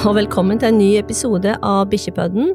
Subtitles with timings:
[0.08, 2.54] og velkommen til en ny episode av Bikkjepodden.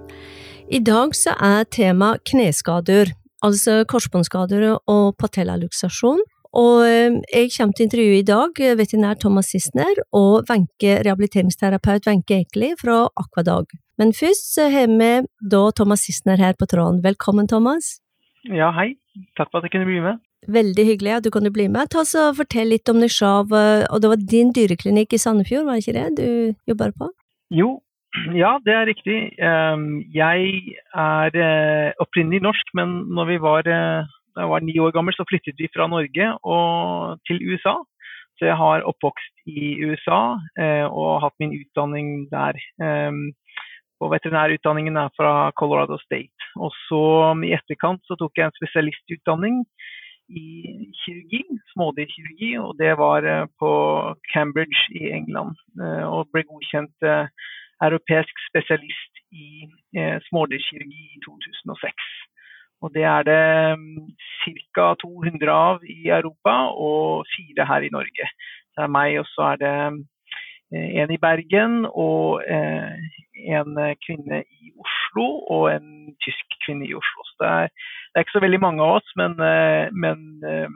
[0.74, 3.12] I dag så er tema kneskader,
[3.46, 6.24] altså korsbåndskader og patellaluksasjon.
[6.58, 12.08] Og eh, jeg kommer til å intervjue i dag veterinær Thomas Sissener og Venke, rehabiliteringsterapeut
[12.10, 13.75] Wenche Ekeli fra Aquadag.
[14.02, 15.12] Men først så har vi
[15.52, 17.03] da Thomas Sissener her på tråden.
[17.03, 17.99] Velkommen, Thomas.
[18.49, 18.95] Ja, hei.
[19.38, 20.23] Takk for at jeg kunne bli med.
[20.49, 21.91] Veldig hyggelig at du kunne bli med.
[21.93, 23.53] Ta så Fortell litt om Nishav.
[23.53, 27.12] og det var din dyreklinikk i Sandefjord, var det ikke det du jobber på?
[27.54, 27.81] Jo,
[28.34, 29.17] ja det er riktig.
[29.38, 34.77] Ehm, jeg er eh, opprinnelig norsk, men når vi var, eh, da jeg var ni
[34.80, 36.31] år gammel, så flyttet vi fra Norge
[37.27, 37.76] til USA.
[38.36, 42.59] Så jeg har oppvokst i USA eh, og hatt min utdanning der.
[42.84, 43.31] Ehm,
[44.03, 46.50] og veterinærutdanningen er fra Colorado State.
[46.59, 49.64] Og så i etterkant så tok jeg en spesialistutdanning
[50.29, 50.45] i
[51.02, 51.43] kirurgi,
[51.73, 53.72] smådyrkirurgi, og det var eh, på
[54.33, 55.55] Cambridge i England.
[55.81, 57.27] Eh, og ble godkjent eh,
[57.86, 59.67] europeisk spesialist i
[60.30, 62.05] smådyrkirurgi i 2006.
[62.81, 64.05] Og det er det mm,
[64.72, 64.94] ca.
[65.02, 68.30] 200 av i Europa, og fire her i Norge.
[68.75, 69.73] Det er meg, og så er det
[71.02, 72.41] en i Bergen og
[73.36, 77.28] en kvinne i Oslo og en tysk kvinne i Oslo.
[77.30, 77.69] Så det er
[78.16, 80.75] det er ikke så veldig mange av oss, men, eh, men eh,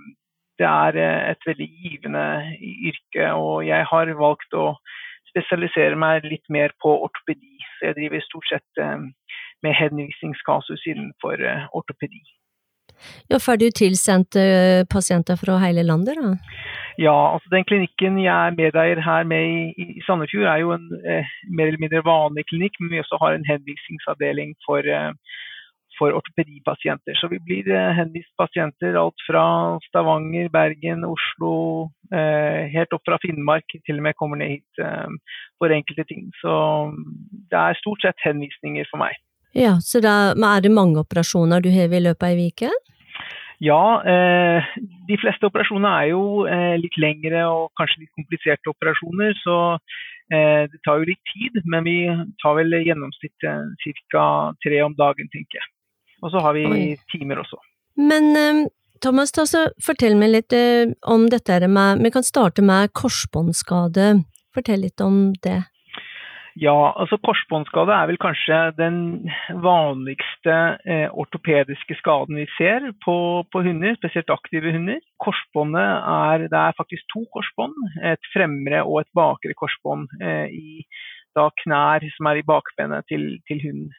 [0.59, 2.23] det er eh, et veldig givende
[2.59, 3.29] yrke.
[3.31, 4.73] Og jeg har valgt å
[5.29, 7.55] spesialisere meg litt mer på ortopedi.
[7.77, 8.83] Så jeg driver stort sett
[9.63, 11.45] med henvisningskasus innenfor
[11.79, 12.19] ortopedi.
[13.29, 14.37] Ja, Får du tilsendt
[14.91, 16.35] pasienter fra hele landet, da?
[16.99, 20.89] Ja, altså den klinikken jeg er medeier her med i, i Sandefjord er jo en
[21.07, 25.13] eh, mer eller mindre vanlig klinikk, men vi også har en henvisningsavdeling for eh,
[25.99, 27.15] for ortopedipasienter.
[27.19, 29.43] Så vi blir eh, henvist pasienter alt fra
[29.87, 31.53] Stavanger, Bergen, Oslo,
[32.15, 35.09] eh, helt opp fra Finnmark, til og med kommer ned hit eh,
[35.59, 36.29] for enkelte ting.
[36.39, 36.53] Så
[37.51, 39.19] det er stort sett henvisninger for meg.
[39.57, 42.69] Ja, så da, er det mange operasjoner du har i løpet av ei uke?
[43.59, 44.67] Ja, eh,
[45.07, 49.33] de fleste operasjoner er jo eh, litt lengre og kanskje litt kompliserte operasjoner.
[49.41, 49.55] Så
[50.31, 51.97] eh, det tar jo litt tid, men vi
[52.39, 54.25] tar vel gjennomsnittet ca.
[54.63, 55.71] tre om dagen, tenker jeg.
[56.23, 56.85] Og så har vi Oi.
[57.11, 57.59] timer også.
[57.99, 58.67] Men
[59.03, 60.55] Thomas, ta så fortell meg litt
[61.07, 64.21] om dette med Vi kan starte med korsbåndskade.
[64.55, 65.61] Fortell litt om det.
[66.59, 68.97] Ja, altså korsbåndskade er vel kanskje den
[69.63, 73.15] vanligste eh, ortopediske skaden vi ser på,
[73.51, 74.99] på, hunder, spesielt aktive hunder.
[75.23, 77.77] Korsbåndet er Det er faktisk to korsbånd,
[78.11, 80.83] et fremre og et bakre korsbånd eh, i
[81.37, 83.95] da knær som er i bakbenet til, til hunden.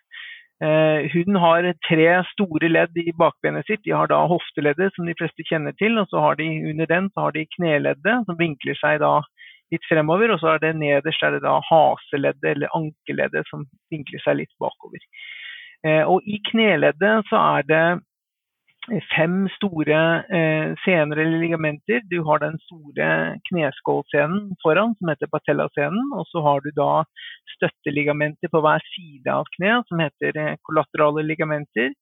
[0.61, 3.87] Eh, hunden har tre store ledd i bakbenet sitt.
[3.87, 5.97] De har da hofteleddet, som de fleste kjenner til.
[5.97, 9.21] og så har de Under den så har de kneleddet, som vinkler seg da
[9.75, 10.35] litt fremover.
[10.35, 14.55] Og så er det nederst er det da haseleddet, eller ankeleddet, som vinkler seg litt
[14.63, 15.03] bakover.
[15.87, 17.85] Eh, og I kneleddet så er det
[19.13, 19.99] fem store
[20.33, 22.01] eh, sener eller ligamenter.
[22.11, 23.09] Du har den store
[23.49, 26.13] kneskålscenen foran, som heter patellascenen.
[26.17, 27.05] Og så har du da
[27.57, 31.93] støtteligamenter på hver side av kneet, som heter eh, kollaterale ligamenter.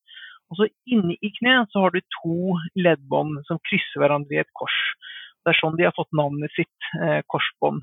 [0.49, 4.55] Og så inni i kneet så har du to leddbånd som krysser hverandre i et
[4.57, 4.79] kors.
[5.49, 7.81] Det er sånn de har fått navnet sitt, eh, korsbånd,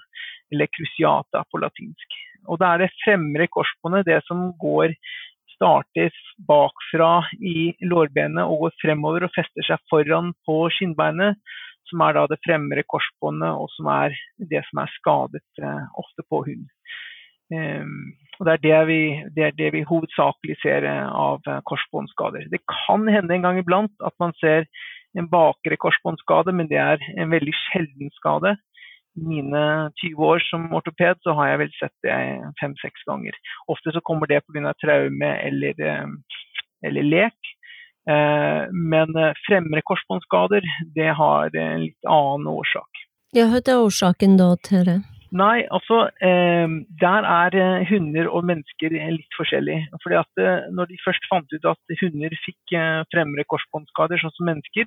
[0.54, 2.18] eller cruciata på latinsk.
[2.46, 4.94] Og det er det fremre korsbåndet, det som går
[5.56, 6.12] starter
[6.48, 11.40] bakfra i lårbenet og går fremover og fester seg foran på skinnbeinet,
[11.90, 14.16] som er da det fremre korsbåndet, og som er
[14.52, 16.68] det som er skadet eh, ofte på hund.
[17.54, 19.02] Um, og det er det, vi,
[19.36, 22.50] det er det vi hovedsakelig ser eh, av korsbåndskader.
[22.52, 24.66] Det kan hende en gang iblant at man ser
[25.18, 28.56] en bakre korsbåndskade, men det er en veldig sjelden skade
[29.16, 29.64] I mine
[30.02, 32.16] 20 år som ortoped, så har jeg vel sett det
[32.60, 33.38] fem-seks ganger.
[33.72, 34.74] Ofte så kommer det pga.
[34.82, 36.08] traume eller, eh,
[36.84, 37.54] eller lek.
[38.10, 43.06] Eh, men eh, fremre korsbåndskader, det har en litt annen årsak.
[43.34, 45.00] Ja, hva er årsaken da til det?
[45.34, 49.80] Nei, altså Der er hunder og mennesker litt forskjellig.
[50.04, 50.42] Fordi at
[50.72, 52.76] Når de først fant ut at hunder fikk
[53.14, 54.86] fremre korsbåndskader, sånn som mennesker,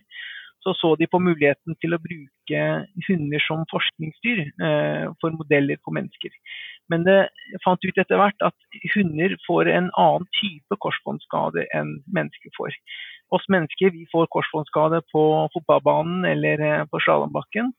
[0.64, 2.62] så så de på muligheten til å bruke
[3.08, 6.32] hunder som forskningsdyr eh, for modeller på mennesker.
[6.90, 7.18] Men det
[7.64, 12.74] fant ut etter hvert at hunder får en annen type korsbåndskade enn mennesker får.
[13.34, 15.22] Oss mennesker vi får korsbåndskade på
[15.54, 17.72] fotballbanen eller eh, på slalåmbakken.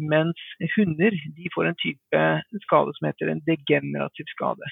[0.00, 0.40] Mens
[0.76, 2.22] hunder de får en type
[2.64, 4.70] skade som heter en degenerativ skade.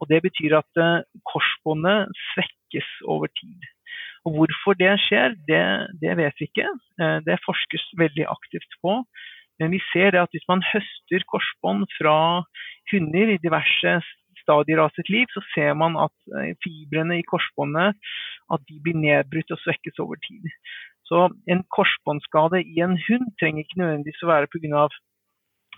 [0.00, 3.68] Og Det betyr at eh, korsbåndet svekkes over tid.
[4.26, 5.62] Og Hvorfor det skjer, det,
[6.02, 6.70] det vet vi ikke.
[7.02, 9.02] Eh, det forskes veldig aktivt på.
[9.60, 12.16] Men vi ser at hvis man høster korsbånd fra
[12.90, 14.00] hunder i diverse
[14.42, 16.14] stadier av sitt liv, så ser man at
[16.64, 17.94] fibrene i korsbåndet
[18.54, 20.48] at de blir nedbrutt og svekkes over tid.
[21.12, 24.86] Så en korsbåndskade i en hund trenger ikke nødvendigvis å være pga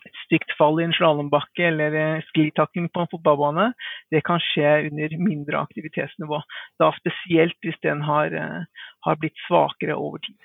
[0.04, 3.70] et stygt fall i en slalåmbakke eller eh, sklitakling på en fotballbane,
[4.12, 6.42] det kan skje under mindre aktivitetsnivå.
[6.82, 10.38] Da spesielt hvis den har, eh, har blitt svakere over tid.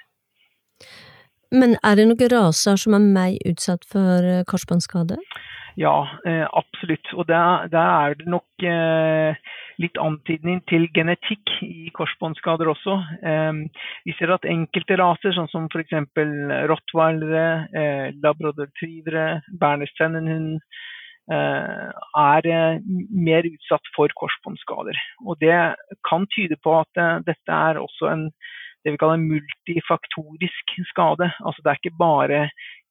[1.51, 5.19] Men er det noen raser som er mer utsatt for eh, korsbåndskade?
[5.79, 6.07] Ja,
[6.59, 7.07] absolutt.
[7.13, 8.65] Og der, der er det nok
[9.79, 12.97] litt antydning til genetikk i korsbåndskader også.
[14.05, 15.95] Vi ser at enkelte raser, sånn som f.eks.
[16.71, 20.59] rottweilere, eh, labradortrivere, bernerstennenhund,
[21.31, 21.89] eh,
[22.23, 24.99] er eh, mer utsatt for korsbåndskader.
[25.25, 25.59] Og det
[26.09, 28.29] kan tyde på at dette er også en
[28.85, 31.27] det vi kaller multifaktorisk skade.
[31.43, 32.43] Altså det er ikke bare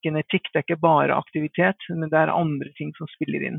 [0.05, 3.57] genetikk, det er ikke bare aktivitet, men det er andre ting som spiller inn.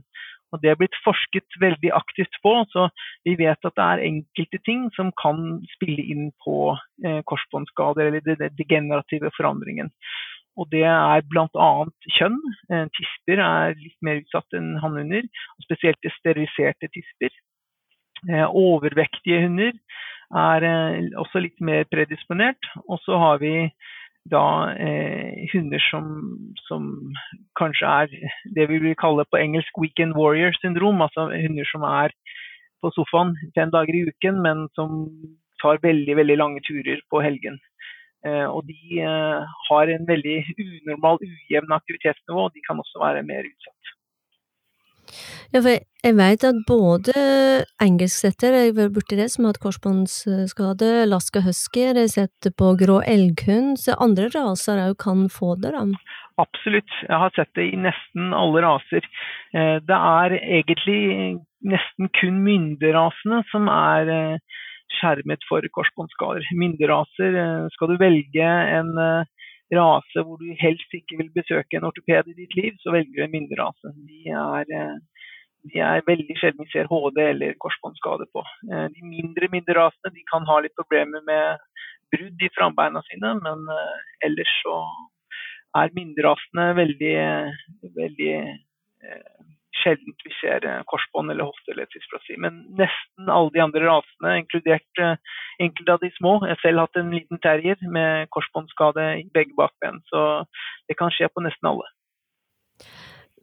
[0.50, 2.88] Og Det er blitt forsket veldig aktivt på, så
[3.26, 6.74] vi vet at det er enkelte ting som kan spille inn på
[7.04, 9.92] eh, korsbåndskader eller den degenerative forandringen.
[10.58, 11.70] Og Det er bl.a.
[12.18, 12.40] kjønn.
[12.72, 15.28] Eh, tisper er litt mer utsatt enn hannhunder,
[15.64, 17.30] spesielt steriliserte tisper.
[18.28, 19.72] Eh, overvektige hunder
[20.36, 22.70] er eh, også litt mer predisponert.
[22.86, 23.54] Og så har vi
[24.28, 26.04] da eh, hunder som,
[26.66, 26.90] som,
[27.58, 28.12] kanskje er
[28.56, 31.00] det vi vil kalle på engelsk 'weekend warrior'-syndrom.
[31.02, 32.12] Altså hunder som er
[32.82, 35.08] på sofaen fem dager i uken, men som
[35.62, 37.58] tar veldig, veldig lange turer på helgen.
[38.26, 43.22] Eh, og de eh, har en veldig unormal, ujevn aktivitetsnivå, og de kan også være
[43.22, 43.76] mer utsatt.
[45.52, 47.14] Ja, for jeg vet at både
[47.82, 52.72] engelsksetter, jeg var borti det, som har hatt korsbåndsskade, laska husky, de setter sett på
[52.80, 55.84] grå elghund, så andre raser òg kan få det, da?
[56.40, 59.04] Absolutt, jeg har sett det i nesten alle raser.
[59.52, 61.00] Eh, det er egentlig
[61.60, 64.62] nesten kun mynderasene som er eh,
[65.00, 66.46] skjermet for korsbåndskader.
[66.56, 68.48] Mynderaser, eh, skal du velge
[68.78, 68.94] en
[69.76, 73.22] rase hvor du helst ikke vil besøke en ortoped i ditt liv, så velger du
[73.24, 73.92] en mynderase.
[74.08, 74.96] De er, eh,
[75.70, 78.44] de er veldig sjelden vi ser HD eller korsbåndskade på.
[78.72, 81.62] Eh, de mindre mynderasene de kan ha litt problemer med
[82.10, 84.76] brudd i frambeina sine, men eh, ellers så
[85.78, 87.16] er mynderasene veldig,
[87.94, 88.34] veldig
[89.82, 92.38] sjelden vi ser eh, korsbånd eller hofte eller dysplasi.
[92.42, 95.16] Men nesten alle de andre rasene, inkludert eh,
[95.66, 96.36] enkelte av de små.
[96.44, 100.44] Jeg har selv hatt en liten terrier med korsbåndskade i begge bakben, så
[100.88, 101.88] det kan skje på nesten alle.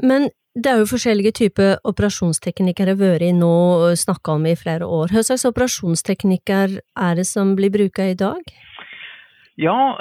[0.04, 3.54] Men det er jo forskjellige typer operasjonsteknikker jeg har vært i nå
[3.88, 5.14] og snakka om i flere år.
[5.14, 8.42] Hva slags operasjonsteknikker er det som blir bruka i dag?
[9.58, 9.98] Ja,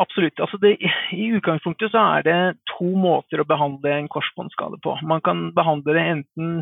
[0.00, 0.40] absolutt.
[0.40, 0.78] Altså det,
[1.12, 2.36] I utgangspunktet så er det
[2.72, 4.94] to måter å behandle en korsbåndskade på.
[5.04, 6.54] Man kan behandle det enten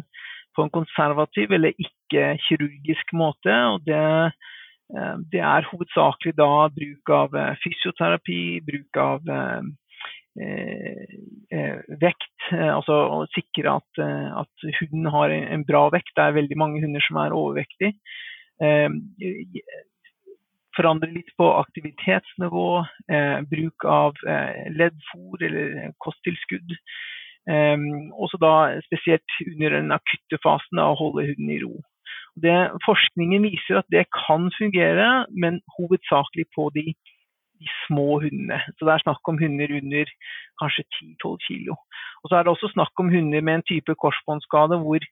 [0.56, 3.54] på en konservativ eller ikke-kirurgisk måte.
[3.74, 4.00] og det,
[4.90, 9.62] eh, det, er hovedsakelig da bruk av eh, fysioterapi, bruk av eh,
[10.42, 12.50] eh, vekt.
[12.50, 14.02] Altså å sikre at,
[14.42, 16.10] at, hunden har en bra vekt.
[16.18, 17.94] Det er veldig mange hunder som er overvektige.
[18.58, 18.90] Eh,
[20.76, 22.69] forandre litt på aktivitetsnivå,
[23.12, 26.76] eh, bruk av eh, leddfôr eller kosttilskudd.
[27.50, 28.54] Eh, også da
[28.87, 31.75] spesielt under den akutte fasen av å holde hunden i ro.
[32.40, 32.54] Det,
[32.87, 36.94] forskningen viser at det kan fungere, men hovedsakelig på de,
[37.61, 38.62] de små hundene.
[38.78, 40.12] Så Det er snakk om hunder under
[40.61, 40.87] kanskje
[41.20, 41.75] 10-12 kg.
[42.25, 45.04] Så er det også snakk om hunder med en type korsbåndskade hvor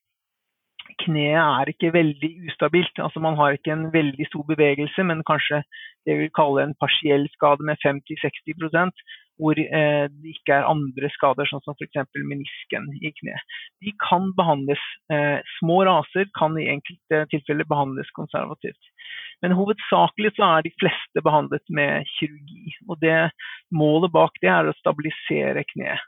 [1.05, 2.99] kneet er ikke veldig ustabilt.
[2.99, 5.63] Altså Man har ikke en veldig stor bevegelse, men kanskje
[6.07, 8.95] det vi vil kalle en partiell skade med 50-60
[9.41, 12.03] hvor eh, det ikke er andre skader, sånn som f.eks.
[12.29, 13.57] menisken i kneet.
[13.81, 14.83] De kan behandles.
[15.13, 18.93] Eh, små raser kan i enkelte tilfeller behandles konservativt.
[19.41, 22.77] Men hovedsakelig så er de fleste behandlet med kirurgi.
[22.89, 23.31] og det
[23.73, 26.05] Målet bak det er å stabilisere kneet.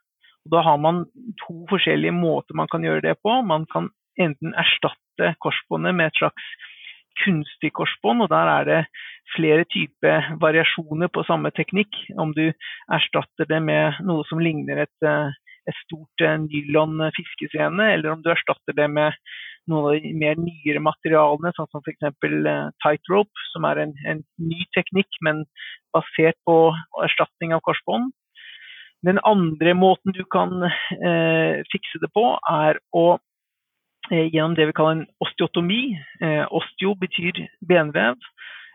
[0.53, 1.05] Da har man
[1.45, 3.35] to forskjellige måter man kan gjøre det på.
[3.47, 3.89] Man kan
[4.21, 6.53] enten erstatte korsbåndet med et slags
[7.23, 8.81] kunstig korsbånd, og der er det
[9.37, 11.93] flere typer variasjoner på samme teknikk.
[12.19, 12.47] Om du
[12.93, 15.33] erstatter det med noe som ligner et, eh,
[15.69, 19.13] et stort eh, nylon fiskescene, eller om du erstatter det med
[19.71, 22.09] noen av de mer nyere materialene, sånn som f.eks.
[22.09, 25.45] Eh, tightrope, som er en, en, ny teknikk, men
[25.95, 26.73] basert på
[27.05, 28.13] erstatning av korsbånd.
[29.07, 33.19] Den andre måten du kan eh, fikse det på, er å
[34.13, 35.83] gjennom det vi kaller en osteotomi.
[36.21, 38.19] Eh, osteo betyr benvev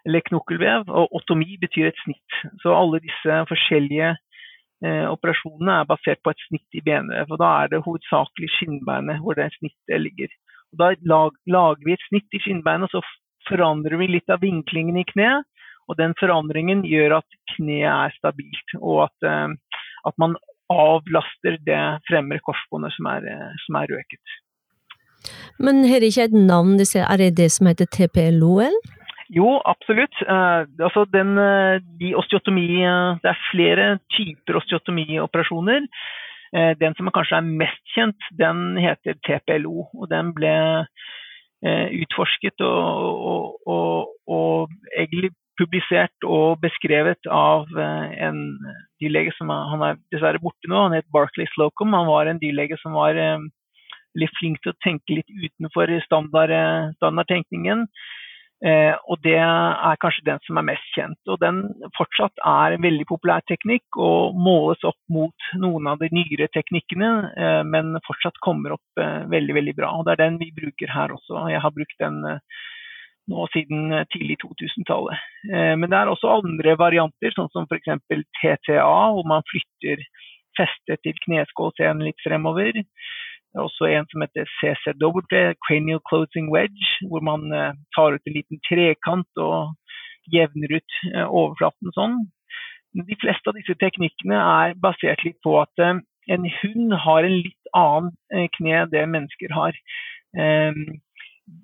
[0.07, 2.39] eller knokkelvev, og otomi betyr et snitt.
[2.63, 7.31] Så alle disse forskjellige eh, operasjonene er basert på et snitt i benvev.
[7.33, 10.31] og Da er det hovedsakelig skinnbeinet hvor det snittet ligger.
[10.77, 15.07] Da lager vi et snitt i skinnbeinet, og så forandrer vi litt av vinklingen i
[15.07, 15.47] kneet.
[15.87, 20.35] Og den forandringen gjør at kneet er stabilt, og at, eh, at man
[20.71, 24.37] avlaster det fremre korsbåndet som er, eh, som er røket.
[25.59, 26.77] Men har det ikke et navn?
[26.79, 28.77] Er det det som heter TPLOL?
[29.29, 30.15] Jo, absolutt.
[30.23, 35.87] Eh, altså den, eh, de osteotomi, eh, det er flere typer osteotomioperasjoner.
[36.55, 39.89] Eh, den som kanskje er mest kjent, den heter TPLO.
[39.99, 40.53] og Den ble
[41.65, 48.57] eh, utforsket og, og, og, og, egentlig publisert og beskrevet av eh, en
[49.01, 50.87] dyrlege som han er dessverre borte nå.
[50.87, 51.97] Han het Barclay Slocum.
[51.97, 53.17] Han var en dyrlege som var
[54.17, 56.53] litt flink til å tenke litt utenfor standard,
[56.97, 57.87] standardtenkningen.
[58.65, 61.19] Eh, og det er kanskje den som er mest kjent.
[61.29, 61.61] Og den
[61.97, 67.11] fortsatt er en veldig populær teknikk og måles opp mot noen av de nyere teknikkene,
[67.37, 69.91] eh, men fortsatt kommer opp eh, veldig, veldig bra.
[69.99, 71.45] Og det er den vi bruker her også.
[71.53, 72.41] Jeg har brukt den eh,
[73.27, 75.29] nå siden tidlig 2000-tallet.
[75.51, 77.93] Eh, men det er også andre varianter, sånn som f.eks.
[78.41, 78.81] TTA,
[79.13, 80.01] hvor man flytter
[80.57, 82.81] festet til kneskålscenen litt fremover.
[83.57, 85.21] Det er også en som heter CCW,
[85.65, 89.73] Cranial Closing Wedge, hvor man uh, tar ut en liten trekant og
[90.29, 92.19] jevner ut uh, overflaten sånn.
[93.09, 95.97] De fleste av disse teknikkene er basert litt på at uh,
[96.29, 98.13] en hund har en litt annen
[98.59, 99.73] kne enn det mennesker har.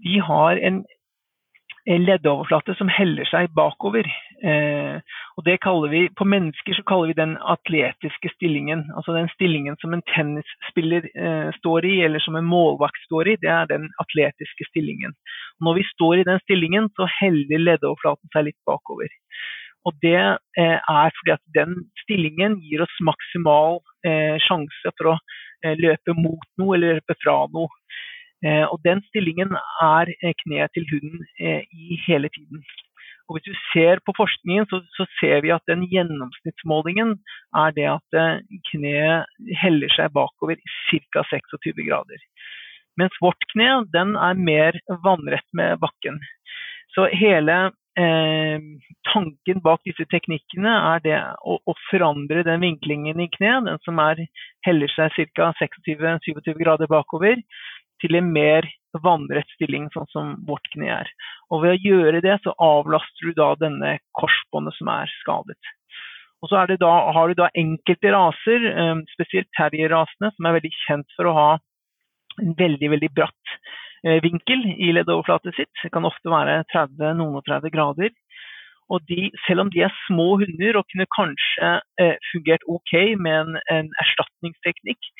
[0.04, 0.82] de har en
[1.86, 4.08] en leddoverflate som heller seg bakover.
[4.44, 5.00] Eh,
[5.38, 8.86] og det kaller vi, På mennesker så kaller vi den atletiske stillingen.
[8.96, 13.38] Altså den stillingen som en tennisspiller eh, står i, eller som en målvakt står i.
[13.42, 15.16] Det er den atletiske stillingen.
[15.60, 19.12] Og når vi står i den stillingen, så heller leddoverflaten seg litt bakover.
[19.84, 21.76] Og det eh, er fordi at den
[22.06, 25.18] stillingen gir oss maksimal eh, sjanse for å
[25.66, 27.72] eh, løpe mot noe eller løpe fra noe.
[28.44, 32.64] Eh, og Den stillingen er eh, kneet til hunden eh, i hele tiden.
[33.28, 37.16] Og Hvis du ser på forskningen, så, så, ser vi at den gjennomsnittsmålingen
[37.56, 38.18] er det at
[38.72, 39.32] kneet
[39.62, 41.24] heller seg bakover i ca.
[41.32, 42.20] 26 grader.
[43.00, 46.20] Mens vårt kne den er mer vannrett med bakken.
[46.94, 48.60] Så hele eh,
[49.14, 54.02] tanken bak disse teknikkene er det å, å, forandre den vinklingen i kneet, den som
[54.04, 54.26] er,
[54.68, 55.52] heller seg ca.
[55.62, 57.40] 26-27 grader bakover,
[58.04, 58.68] til en mer
[59.04, 61.10] vannrett stilling, sånn som vårt kne er.
[61.50, 65.60] Og Ved å gjøre det, så avlaster du da denne korsbåndet som er skadet.
[66.44, 71.16] Og så da, har du da enkelte raser, eh, spesielt terrierrasene, som er veldig kjent
[71.16, 71.52] for å ha
[72.42, 73.54] en veldig veldig bratt
[74.04, 75.72] eh, vinkel i leddoverflatet sitt.
[75.80, 78.12] Det kan ofte være 30, noen og 30 grader.
[78.92, 81.70] Og de, selv om de er små hunder og kunne kanskje
[82.04, 82.94] eh, fungert ok
[83.24, 85.12] med en, en erstatningsteknikk,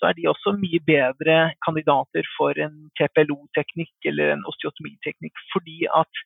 [0.00, 5.44] så er de også mye bedre kandidater for en TPLO-teknikk eller en osteotomiteknikk.
[5.54, 6.24] Fordi at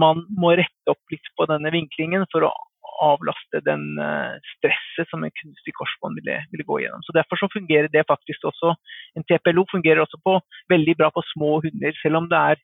[0.00, 2.54] man må rette opp litt på denne vinklingen for å
[2.98, 7.04] avlaste den eh, stresset som en kunstig korsbånd ville, ville, gå gjennom.
[7.06, 8.74] Så Derfor så fungerer det faktisk også
[9.16, 10.38] En TPLO fungerer også på,
[10.72, 12.60] veldig bra på små hunder, selv om det er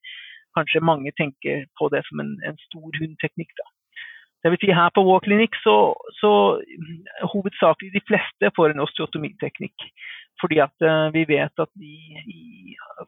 [0.54, 3.54] kanskje mange tenker på det som en, en stor hundteknikk.
[3.58, 3.66] da.
[4.44, 5.74] Det vil si Her på vår klinikk så,
[6.20, 6.30] så
[7.32, 9.86] hovedsakelig de fleste får en osteotomiteknikk.
[10.42, 11.94] Fordi at uh, vi vet at de,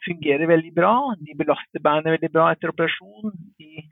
[0.06, 0.94] fungerer veldig bra.
[1.20, 3.34] De belaster beinet veldig bra etter operasjon.
[3.60, 3.84] De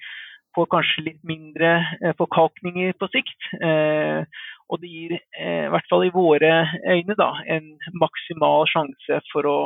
[0.56, 3.50] får kanskje litt mindre uh, forkalkninger på sikt.
[3.60, 4.24] Uh,
[4.72, 6.54] og det gir, i hvert fall i våre
[6.88, 9.58] øyne, da, en maksimal sjanse for å,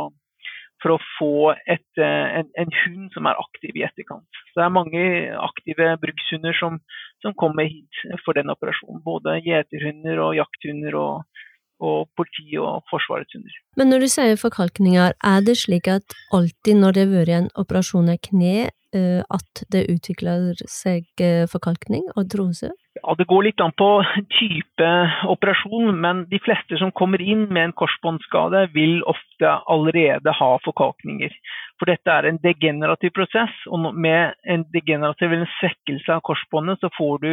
[0.82, 1.32] for å få
[1.66, 4.40] et, en, en, hund som er aktiv i etterkant.
[4.50, 5.02] Så det er mange
[5.42, 6.78] aktive brukshunder som,
[7.24, 9.02] som kommer hit for den operasjonen.
[9.06, 11.44] Både gjeterhunder og jakthunder og
[11.84, 13.54] og politi og Forsvarets hunder.
[13.78, 17.48] Men når du sier forkalkninger, er det slik at alltid når det har vært en
[17.62, 22.72] operasjon av kne, eh, at det utvikler seg eh, forkalkning og artrose?
[23.02, 23.88] Ja, Det går litt an på
[24.38, 24.90] type
[25.30, 31.34] operasjon, men de fleste som kommer inn med en korsbåndskade, vil ofte allerede ha forkalkninger.
[31.78, 36.80] For dette er en degenerativ prosess, og med en degenerativ eller en svekkelse av korsbåndet,
[36.82, 37.32] så får du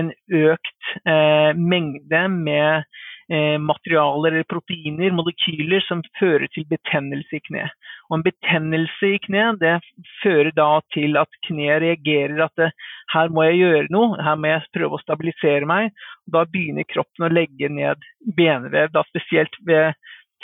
[0.00, 2.88] en økt eh, mengde med
[3.30, 7.66] Eh, materialer eller proteiner, molekyler, som fører til betennelse i kne.
[8.08, 9.74] Og En betennelse i kne det
[10.22, 12.70] fører da til at kneet reagerer at det,
[13.12, 15.92] her må jeg gjøre noe, her må jeg prøve å stabilisere meg.
[16.24, 19.92] Og da begynner kroppen å legge ned benvev, da spesielt ved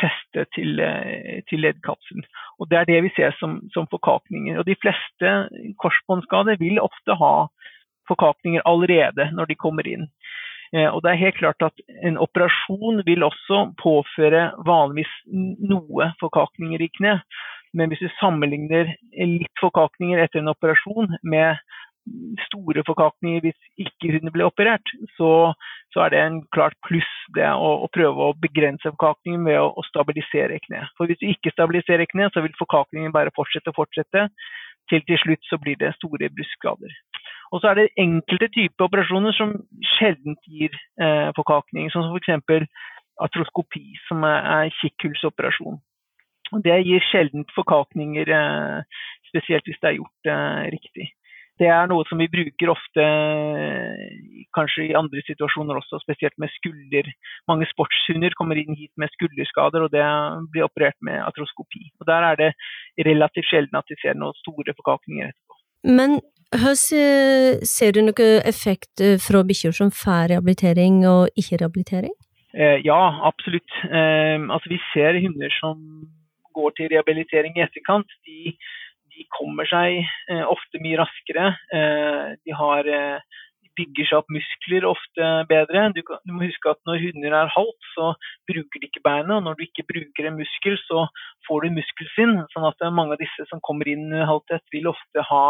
[0.00, 2.24] festet til, eh, til leddkapselen.
[2.58, 4.58] Og Det er det vi ser som, som forkakninger.
[4.58, 5.34] Og De fleste
[5.82, 7.46] korsbåndskader vil ofte ha
[8.08, 10.08] forkakninger allerede når de kommer inn.
[10.74, 16.82] Eh, og det er helt klart at En operasjon vil også påføre vanligvis noe forkakninger
[16.82, 17.20] i kne.
[17.74, 21.56] Men hvis du sammenligner litt forkakninger etter en operasjon med
[22.46, 25.30] store forkakninger hvis ikke hunden blir operert, så,
[25.92, 29.70] så, er det en klart pluss det å, å prøve å begrense forkakningen ved å,
[29.73, 30.92] å stabilisere kneet.
[30.99, 34.28] For hvis du ikke stabiliserer kneet, så vil forkakningen bare fortsette og fortsette,
[34.92, 36.92] til til slutt så blir det store bruskskader.
[37.56, 39.54] Og så er det enkelte typer operasjoner som
[39.94, 42.68] sjelden gir eh, sånn som f.eks.
[43.25, 45.80] atroskopi, som er, er kikkhullsoperasjon.
[46.64, 51.12] Det gir sjelden forkakninger, eh, spesielt hvis det er gjort eh, riktig
[51.62, 53.04] det er noe som vi bruker ofte
[54.56, 57.11] kanskje i andre situasjoner også, spesielt med skulder.
[57.50, 60.04] Mange sportshunder kommer inn hit med skulderskader, og det
[60.50, 61.92] blir operert med atroskopi.
[62.00, 62.50] Og Der er det
[63.06, 65.61] relativt sjelden at vi ser noen store forkakninger etterpå.
[65.84, 66.18] Men
[66.54, 72.14] ser du noen effekt eh, fra bikkjer som får rehabilitering og ikke rehabilitering?
[72.54, 73.70] Eh, ja, absolutt.
[73.84, 75.78] Eh, altså, vi ser hunder som
[76.54, 78.11] går til rehabilitering i etterkant.
[78.26, 78.54] De
[79.14, 81.50] de kommer seg eh, ofte mye raskere.
[81.75, 83.42] Eh, de, har, eh,
[83.78, 85.87] bygger seg opp muskler ofte bedre.
[85.97, 88.12] Du, du, må huske at når hunder er halt, så
[88.50, 89.35] bruker de ikke beinet.
[89.37, 91.06] Og når du ikke bruker en muskel, så
[91.49, 92.37] får du muskelsvinn.
[92.54, 95.47] Sånn at mange av disse som kommer inn halvtett, vil ofte ha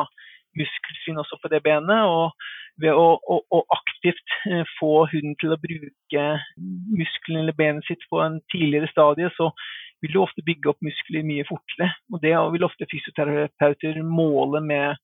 [0.54, 2.04] muskelsvinn også på det benet.
[2.04, 2.36] og
[2.82, 4.32] ved å, å, å, aktivt
[4.78, 6.24] få hunden til å bruke
[6.90, 9.52] muskelen eller benet sitt på en tidligere stadie, så
[10.04, 11.88] vil du ofte bygge opp muskler mye fortere.
[12.12, 15.00] Og det vil ofte fysioterapeuter måle med,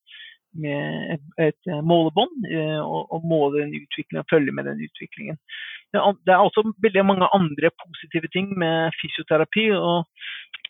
[0.60, 5.40] med et, et målebånd, eh, og, og, måle den utviklingen og følge med den utviklingen.
[5.90, 9.70] Det er også veldig mange andre positive ting med fysioterapi.
[9.74, 10.04] og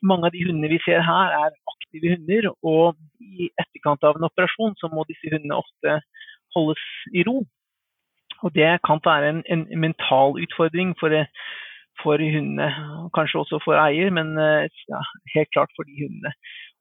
[0.06, 2.52] Mange av de hundene vi ser her, er aktive hunder.
[2.62, 5.98] Og i etterkant av en operasjon så må disse hundene ofte
[6.54, 7.42] holdes i ro.
[8.40, 11.12] Og det kan være en, en mental utfordring for
[12.02, 12.68] for hundene.
[13.16, 15.00] Kanskje også for eier, men eh, ja,
[15.34, 16.32] helt klart for de hundene.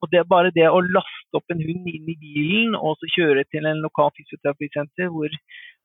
[0.02, 3.10] Og det er Bare det å laste opp en hund inn i bilen og så
[3.16, 5.34] kjøre til en lokal fysioterapisenter hvor,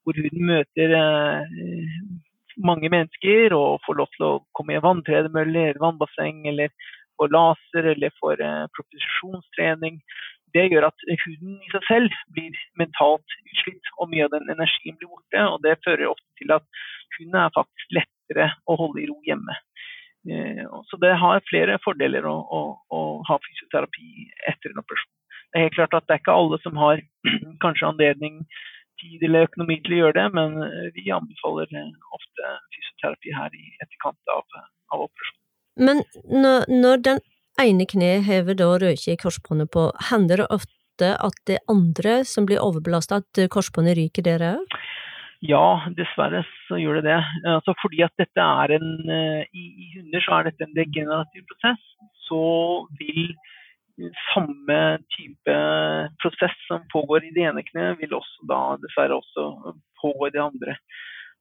[0.05, 1.57] hvor hunden møter eh,
[2.63, 6.71] mange mennesker og får lov til å komme i en vanntredemølle eller vannbasseng eller
[7.19, 9.99] får laser eller får eh, proposisjonstrening.
[10.55, 14.99] Det gjør at hunden i seg selv blir mentalt utslitt, og mye av den energien
[15.01, 15.41] blir borte.
[15.51, 16.85] og Det fører ofte til at
[17.19, 19.55] hunden er faktisk lett lettere å holde i ro hjemme.
[20.31, 25.11] Eh, så det har flere fordeler å, å, å, ha fysioterapi etter en operasjon.
[25.53, 27.03] Det er helt klart at det er ikke alle som har
[27.65, 28.45] kanskje anledning,
[29.03, 33.59] tid eller økonomi til å gjøre det, men eh, vi anbefaler eh, ofte fysioterapi her
[33.59, 34.61] i etterkant av,
[34.95, 35.41] av operasjonen.
[35.75, 37.23] Men når, når den
[37.61, 42.47] ene kneet hever da røyke i korsbåndet på, hender det ofte at det andre som
[42.47, 44.77] blir overbelasta, at korsbåndet ryker der òg?
[45.43, 47.19] Ja, dessverre så gjør det det.
[47.51, 51.45] Altså fordi at dette er en, eh, i, i, hunder så er dette en degenerativ
[51.51, 51.83] prosess,
[52.29, 52.45] så
[53.01, 53.35] vil
[54.33, 54.79] samme
[55.15, 55.57] type
[56.23, 60.43] prosess som pågår i det ene kneet, vil også da dessverre også pågå i det
[60.43, 60.79] andre.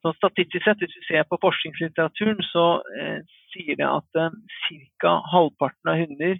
[0.03, 2.65] Så Statistisk sett, hvis vi ser på forskningslitteraturen, så
[2.99, 4.35] eh, sier det at eh,
[5.01, 5.15] ca.
[5.31, 6.37] halvparten av hunder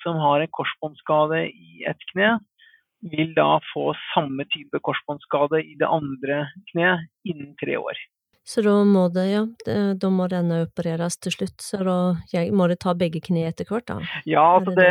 [0.00, 2.38] som har en korsbåndskade i ett kne,
[3.02, 8.00] vil da få samme type korsbåndskade i det andre kneet innen tre år.
[8.50, 9.42] Så da må det, ja,
[10.00, 11.96] da må denne opereres til slutt, så da
[12.56, 13.98] må det ta begge kne etter hvert, da?
[14.26, 14.88] Ja, altså det,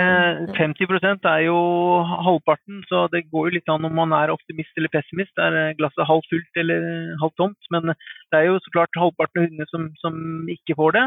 [0.48, 1.58] det, 50% er jo
[2.28, 5.34] halvparten, så det går jo litt an om man er optimist eller pessimist.
[5.42, 6.88] Er glasset halvt fullt eller
[7.24, 7.70] halvt tomt?
[7.74, 10.16] Men det er jo så klart halvparten av hundene som, som
[10.56, 11.06] ikke får det.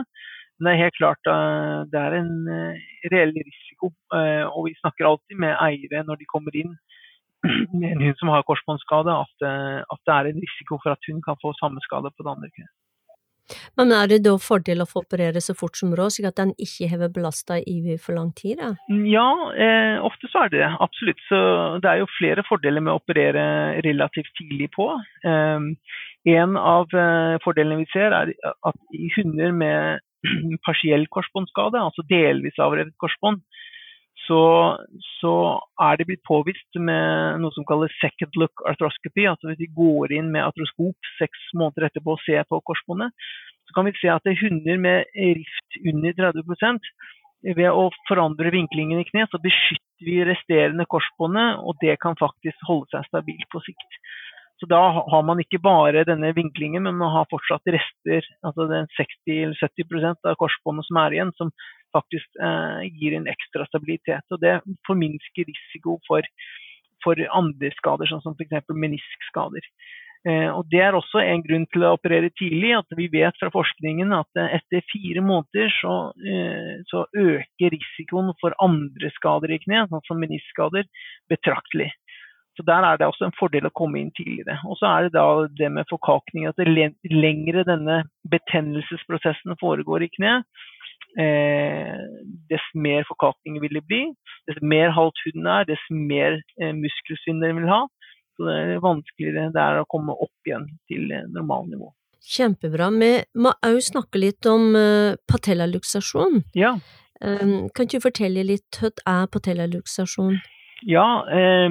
[0.63, 3.89] Men det er helt klart eh, det er en eh, reell risiko.
[4.15, 6.77] Eh, og vi snakker alltid med eiere når de kommer inn
[7.81, 9.35] med en hund som har korsbåndskade, at,
[9.91, 12.51] at, det er en risiko for at hun kan få samme skade på det andre
[12.53, 12.71] kneet.
[13.75, 16.53] Men er det da fordel å få operere så fort som råd, slik at den
[16.63, 18.63] ikke har belasta ivi for lang tid?
[18.63, 18.71] Da?
[19.11, 19.27] Ja,
[19.67, 20.71] eh, ofte så er det det.
[20.87, 21.27] Absolutt.
[21.27, 21.43] Så
[21.83, 23.45] det er jo flere fordeler med å operere
[23.83, 24.87] relativt tidlig på.
[25.27, 25.99] Eh,
[26.39, 26.95] en av
[27.43, 28.31] fordelene vi ser, er
[28.71, 30.07] at i hunder med
[30.67, 33.43] partiell korsbåndskade, altså delvis avrevet korsbånd,
[34.27, 34.43] så,
[35.19, 35.35] så,
[35.83, 39.25] er det blitt påvist med noe som kalles second look arthroscopy.
[39.27, 43.11] altså Hvis vi går inn med atroskop seks måneder etterpå og ser på korsbåndet,
[43.67, 46.93] så kan vi se at det er hunder med rift under 30%
[47.43, 52.69] ved å forandre vinklingen i kne, så beskytter vi resterende korsbåndet, og det kan faktisk
[52.69, 53.99] holde seg stabilt på sikt.
[54.63, 54.79] Så da
[55.11, 60.37] har man ikke bare denne vinklingen, men man har fortsatt rester, altså den 60-70% av
[60.39, 61.51] korsbåndet som er igjen, som
[61.91, 64.23] faktisk eh, gir en ekstra stabilitet.
[64.31, 66.29] Og det forminsker risiko for,
[67.03, 68.71] for andre skader, sånn som f.eks.
[68.71, 69.67] meniskskader.
[70.31, 72.71] Eh, og Det er også en grunn til å operere tidlig.
[72.79, 75.97] at Vi vet fra forskningen at etter fire måneder så,
[76.87, 80.87] så øker risikoen for andre skader i kne, sånn som meniskskader,
[81.35, 81.91] betraktelig.
[82.57, 84.59] Så Der er det også en fordel å komme inn tidligere.
[84.69, 86.45] Og så er det da det med forkalkning.
[86.47, 86.69] At det
[87.09, 90.35] lengre denne betennelsesprosessen foregår i kne,
[91.17, 91.97] eh,
[92.53, 94.03] dess mer forkalkning vil det bli.
[94.49, 97.87] Dess mer halvt huden er, dess mer eh, muskelsvinn den vil ha.
[98.37, 101.93] Så det er vanskeligere det er å komme opp igjen til eh, normalnivå.
[102.23, 102.89] Kjempebra.
[103.01, 103.13] Vi
[103.43, 106.45] må òg snakke litt om uh, patellaluksasjon.
[106.55, 106.77] Ja.
[107.19, 110.37] Um, kan du fortelle litt hva er patellaluksasjon?
[110.89, 111.69] Ja, eh,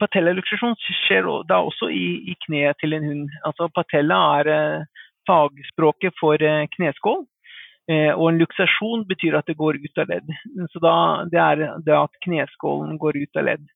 [0.00, 3.34] patellaluksasjon skjer da også i, i, kneet til en hund.
[3.44, 7.24] Altså Patella er eh, fagspråket for eh, kneskål.
[7.90, 10.32] Eh, og en luksasjon betyr at det går ut av ledd.
[10.72, 10.94] Så da,
[11.28, 13.66] Det er det at kneskålen går ut av ledd.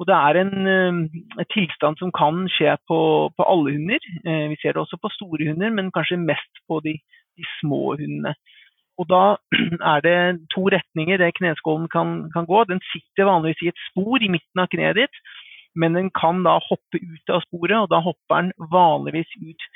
[0.00, 1.02] Og Det er en, en
[1.38, 2.98] eh, tilstand som kan skje på,
[3.36, 4.02] på alle hunder.
[4.26, 6.96] Eh, vi ser det også på store hunder, men kanskje mest på de,
[7.38, 8.34] de små hundene.
[9.00, 9.22] Og da
[9.92, 10.16] er det
[10.54, 12.64] to retninger det kneskålen kan, kan, gå.
[12.70, 15.22] Den sitter vanligvis i et spor i midten av kneet ditt,
[15.78, 19.68] men den kan da hoppe ut av sporet, og da hopper den vanligvis ut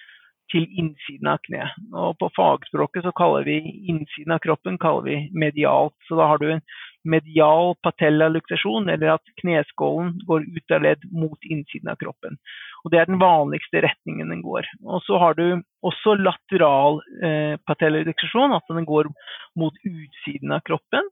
[0.52, 1.78] til innsiden av kneet.
[1.96, 3.56] Og på fagspråket så kaller vi
[3.90, 5.96] innsiden av kroppen kaller vi medialt.
[6.06, 6.62] Så da har du en
[7.08, 12.38] medial patellaluksasjon, eller at kneskålen går ut av ledd mot innsiden av kroppen.
[12.84, 14.66] Og Det er den vanligste retningen den går.
[14.84, 19.10] Og Så har du også lateral eh, patellaluksasjon, at den går
[19.56, 21.10] mot utsiden av kroppen.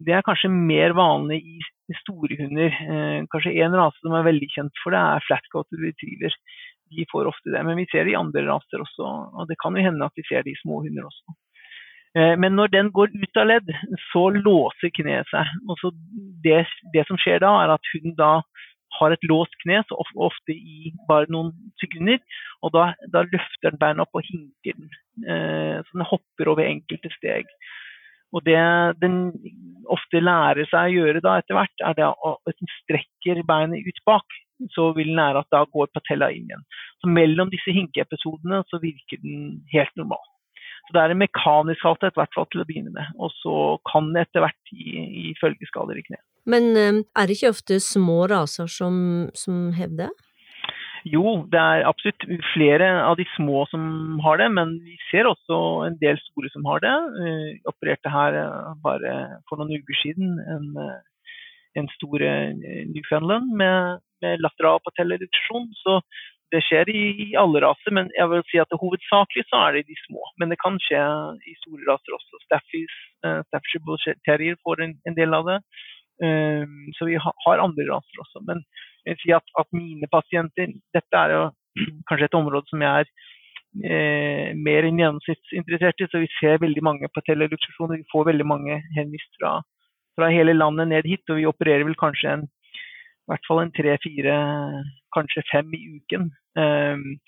[0.00, 2.72] Det er kanskje mer vanlig i store hunder.
[2.72, 6.36] Eh, kanskje en rase som er veldig kjent for det, er flatcoated retriever.
[6.90, 9.10] De får ofte det, men vi ser det i andre raser også.
[9.36, 11.36] Og det kan jo hende at vi ser det i små hunder også.
[12.18, 13.70] Eh, men når den går ut av ledd,
[14.10, 15.50] så låser kneet seg.
[15.70, 15.84] Og
[16.44, 18.32] det, det, som skjer da, er at hun da
[18.98, 22.18] har et låst kne, så ofte i bare noen sekunder.
[22.66, 24.90] Og da, da løfter den beina opp og hinker den.
[25.22, 27.50] Eh, så den hopper over enkelte steg.
[28.34, 28.58] Og det
[29.02, 29.22] den
[29.90, 34.04] ofte lærer seg å gjøre da etter hvert, er det at den strekker beinet ut
[34.06, 34.36] bak,
[34.74, 36.66] så vil den lære at da går patella inn igjen.
[37.02, 40.22] Så mellom disse hinkeepisodene så virker den helt normal.
[40.86, 43.12] Så det er en mekanisk halthet, i hvert fall til å begynne med.
[43.20, 43.54] Og så
[43.90, 46.24] kan det etter hvert gi, gi følgeskader i kneet.
[46.48, 48.94] Men eh, er det ikke ofte små raser som,
[49.36, 50.10] som hevder?
[51.08, 55.60] Jo, det er absolutt flere av de små som har det, men vi ser også
[55.86, 56.96] en del store som har det.
[57.16, 57.30] Vi
[57.70, 59.14] opererte her eh, bare
[59.48, 61.32] for noen uker siden en, eh,
[61.80, 62.26] en stor
[62.90, 65.70] Newfoundland med, med lateral patellereduksjon.
[65.84, 66.00] Så
[66.50, 67.04] det skjer i,
[67.38, 70.22] alle raser, men jeg vil si at hovedsakelig så er det de små.
[70.42, 71.00] Men det kan skje
[71.46, 72.42] i store raser også.
[72.46, 75.58] Staffies, uh, Staffordshire Terrier får en, en, del av det.
[76.20, 78.42] Um, så vi ha, har andre raser også.
[78.48, 78.64] Men
[79.06, 81.44] jeg vil si at, at, mine pasienter Dette er jo
[82.10, 83.12] kanskje et område som jeg er
[83.86, 88.02] eh, mer enn gjennomsnittsinteressert i, så vi ser veldig mange på patellaluksasjoner.
[88.02, 89.60] Vi får veldig mange henvist fra,
[90.18, 92.48] fra hele landet ned hit, og vi opererer vel kanskje en
[93.30, 94.36] i hvert fall en tre-fire,
[95.14, 96.24] kanskje fem i uken.
[96.58, 97.20] Um,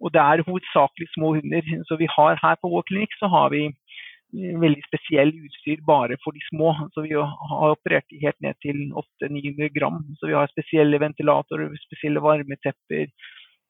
[0.00, 1.66] og det er hovedsakelig små hunder.
[1.88, 6.16] Så vi har her på vår klinikk så har vi eh, veldig spesiell utstyr bare
[6.24, 6.72] for de små.
[6.94, 8.88] Så vi har operert helt ned til
[9.22, 10.00] 800-900 gram.
[10.20, 13.12] Så vi har spesielle ventilatorer, spesielle varmetepper,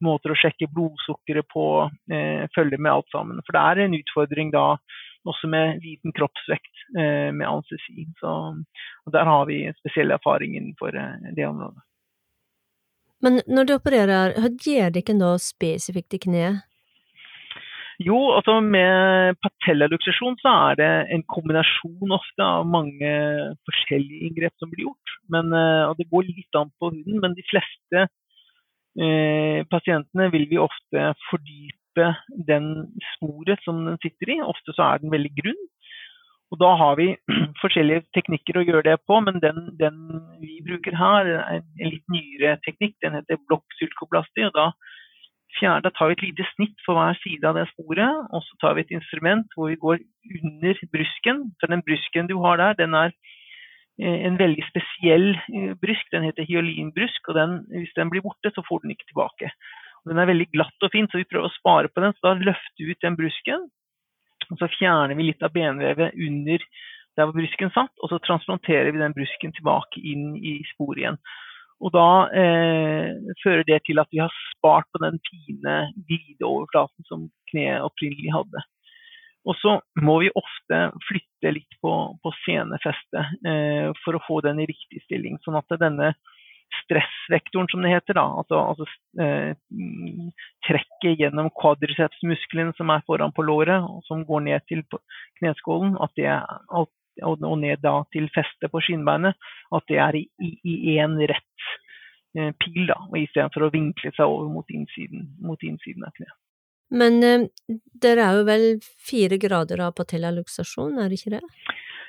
[0.01, 1.67] måter å sjekke blodsukkeret på,
[2.15, 3.43] eh, følge med alt sammen.
[3.45, 4.67] For det er en utfordring da
[5.29, 8.07] også med liten kroppsvekt eh, med anestesi.
[8.23, 8.33] Så
[9.13, 11.83] der har vi spesiell erfaring innenfor eh, det området.
[13.25, 16.67] Men når du opererer, gjør dere da spesifikt i kneet?
[18.01, 23.11] Jo, altså med patellaluksasjon så er det en kombinasjon ofte av mange
[23.69, 25.13] forskjellige inngrep som blir gjort.
[25.29, 28.07] Men, eh, og det går litt an på huden, men de fleste
[28.97, 32.09] eh, pasientene vil vi ofte fordype
[32.49, 32.71] den
[33.13, 34.41] sporet som den sitter i.
[34.49, 35.61] Ofte så er den veldig grunn.
[36.51, 37.09] Og Da har vi
[37.63, 39.99] forskjellige teknikker å gjøre det på, men den, den
[40.43, 42.97] vi bruker her, er en litt nyere teknikk.
[43.05, 44.49] Den heter blokksylkoplasti.
[44.49, 44.71] og da,
[45.85, 48.77] da tar vi et lite snitt for hver side av det sporet, og så tar
[48.77, 50.03] vi et instrument hvor vi går
[50.41, 51.45] under brysken.
[51.61, 53.15] For den brysken du har der, den er
[54.03, 56.11] eh, en veldig spesiell eh, brysk.
[56.11, 59.55] Den heter hyalinbrusk, og den, hvis den blir borte, så får den ikke tilbake.
[60.09, 62.17] Den er veldig glatt og fin, så vi prøver å spare på den.
[62.17, 63.71] Så da løfter vi ut den brusken.
[64.51, 66.65] Og så fjerner vi litt av benvevet under
[67.19, 71.21] der hvor brusken satt, og så transplanterer vi den brusken tilbake inn i sporet igjen.
[71.81, 75.77] Og da eh, fører det til at vi har spart på den fine
[76.09, 78.63] glideoverflaten som kneet opprinnelig hadde.
[79.49, 84.61] Og så må vi ofte flytte litt på, på senefestet eh, for å få den
[84.61, 85.41] i riktig stilling.
[85.45, 86.13] Sånn at denne
[86.83, 88.15] stressvektoren, som det heter.
[88.19, 88.87] da, Altså, altså
[89.23, 89.53] eh,
[90.69, 94.85] trekket gjennom quadricepsmusklene som er foran på låret, og som går ned til
[95.41, 96.91] kneskålen, at det er, og,
[97.61, 99.37] ned da til festet på skinnbeinet,
[99.77, 101.71] at det er i én rett
[102.37, 106.37] eh, pil, da, og istedenfor å vinkle seg over mot innsiden, mot innsiden av kneet.
[106.91, 107.47] Men eh,
[108.03, 111.45] det er jo vel fire grader av patellaluksasjon, er det ikke det?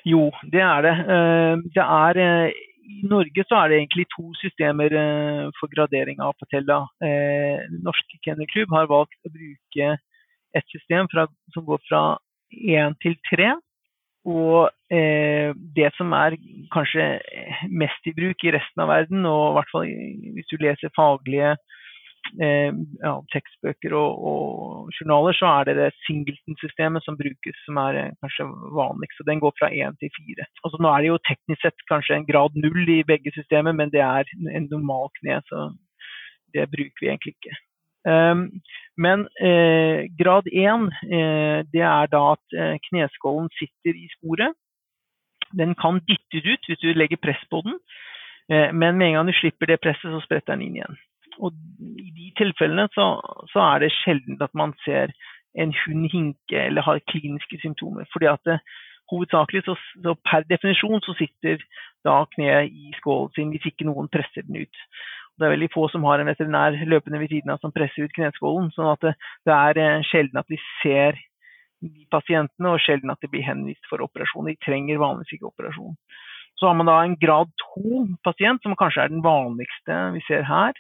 [0.10, 0.94] Jo, det er det.
[1.16, 6.22] Eh, det er eh, i Norge så er det egentlig to systemer eh, for gradering
[6.24, 6.84] av patella.
[7.04, 9.90] Eh, Norsk Kennelklubb har valgt å bruke
[10.58, 12.02] et system fra, som går fra
[12.52, 13.54] én til tre.
[14.28, 16.38] Og eh, det som er
[16.74, 17.06] kanskje
[17.70, 19.94] mest i bruk i resten av verden, og i hvert fall
[20.36, 21.56] hvis du leser faglige
[22.40, 28.00] eh, ja, tekstbøker og, og, journaler, så er det det Singleton-systemet som brukes, som er
[28.00, 29.18] eh, kanskje vanligst.
[29.20, 30.48] Så den går fra én til fire.
[30.64, 33.94] Altså, nå er det jo teknisk sett kanskje en grad null i begge systemer, men
[33.94, 35.72] det er en normal kne, så
[36.56, 37.58] det bruker vi egentlig ikke.
[38.02, 38.48] Um,
[38.98, 44.58] men eh, grad én, eh, det er da at eh, kneskålen sitter i sporet.
[45.54, 47.78] Den kan dyttes ut hvis du legger press på den,
[48.52, 50.96] men med en gang du slipper det presset, så spretter den inn igjen.
[51.40, 53.14] Og i de tilfellene så,
[53.54, 55.14] så er det sjelden at man ser
[55.60, 58.06] en hund hinke eller har kliniske symptomer.
[58.14, 58.60] fordi at det,
[59.12, 61.64] hovedsakelig så, så, per definisjon så sitter
[62.08, 64.86] da kneet i skålen sin hvis ikke noen presser den ut.
[65.40, 68.16] Det er veldig få som har en veterinær løpende ved siden av som presser ut
[68.16, 68.70] kneskålen.
[68.76, 69.14] sånn at det,
[69.48, 71.20] det er eh, sjelden at vi ser
[71.82, 74.52] de pasientene, og sjelden at de blir henvist for operasjon.
[74.52, 75.96] De trenger vanligvis ikke operasjon.
[76.60, 80.78] Så har man da en grad 2-pasient, som kanskje er den vanligste vi ser her.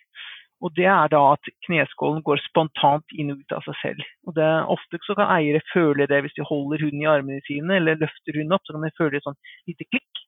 [0.62, 4.04] Og Det er da at kneskålen går spontant inn og ut av seg selv.
[4.30, 7.42] Og det, er Ofte så kan eiere føle det hvis de holder hunden i armene
[7.48, 8.66] sine eller løfter hunden opp.
[8.68, 10.24] Så kan de føle et sånn lite klikk.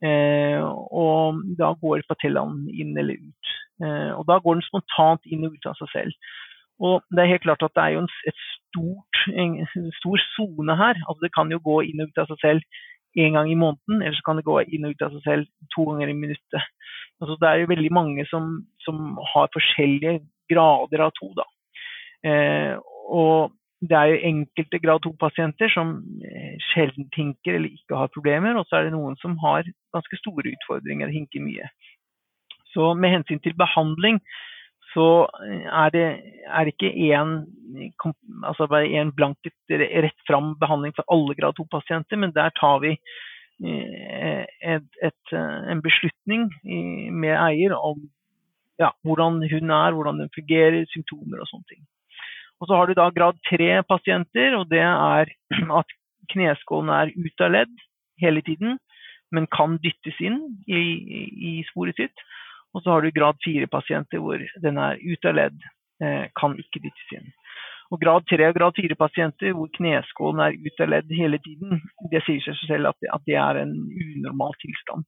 [0.00, 3.54] Eh, og da går patellaen inn eller ut.
[3.84, 6.30] Eh, og Da går den spontant inn og ut av seg selv.
[6.80, 8.12] Og det er helt klart at det er jo en,
[8.56, 10.96] stort, en stor sone her.
[11.06, 12.80] Altså Det kan jo gå inn og ut av seg selv
[13.18, 15.70] én gang i måneden, eller så kan det gå inn og ut av seg selv
[15.74, 16.68] to ganger i minuttet.
[17.20, 18.52] Altså, det er jo veldig mange som,
[18.84, 21.30] som har forskjellige grader av to.
[21.36, 21.46] Da.
[22.26, 22.74] Eh,
[23.12, 28.56] og det er jo enkelte grad 2-pasienter som eh, sjelden hinker eller ikke har problemer,
[28.56, 31.68] og så er det noen som har ganske store utfordringer, og hinker mye.
[32.72, 34.20] Så med hensyn til behandling
[34.90, 36.06] så er det,
[36.50, 37.44] er det ikke én
[38.42, 38.66] altså
[39.14, 43.28] blanket rett fram behandling for alle grad 2-pasienter, men der tar vi Eh,
[43.60, 48.00] et, et, eh, en beslutning med eier om
[48.80, 51.82] ja, hvordan hun er, hvordan den fungerer, symptomer og sånne ting.
[52.60, 55.32] Og Så har du da grad 3-pasienter, og det er
[55.80, 55.96] at
[56.32, 57.74] kneskålen er ut av ledd
[58.20, 58.78] hele tiden,
[59.32, 60.82] men kan dyttes inn i,
[61.50, 62.24] i sporet sitt.
[62.74, 65.60] Og så har du grad 4-pasienter hvor den er ut av ledd,
[66.02, 67.32] eh, kan ikke dyttes inn.
[67.90, 71.80] Og grad 3 og grad 4-pasienter hvor kneskålen er ute av ledd hele tiden,
[72.12, 75.06] det sier seg selv at det, at det er en unormal tilstand.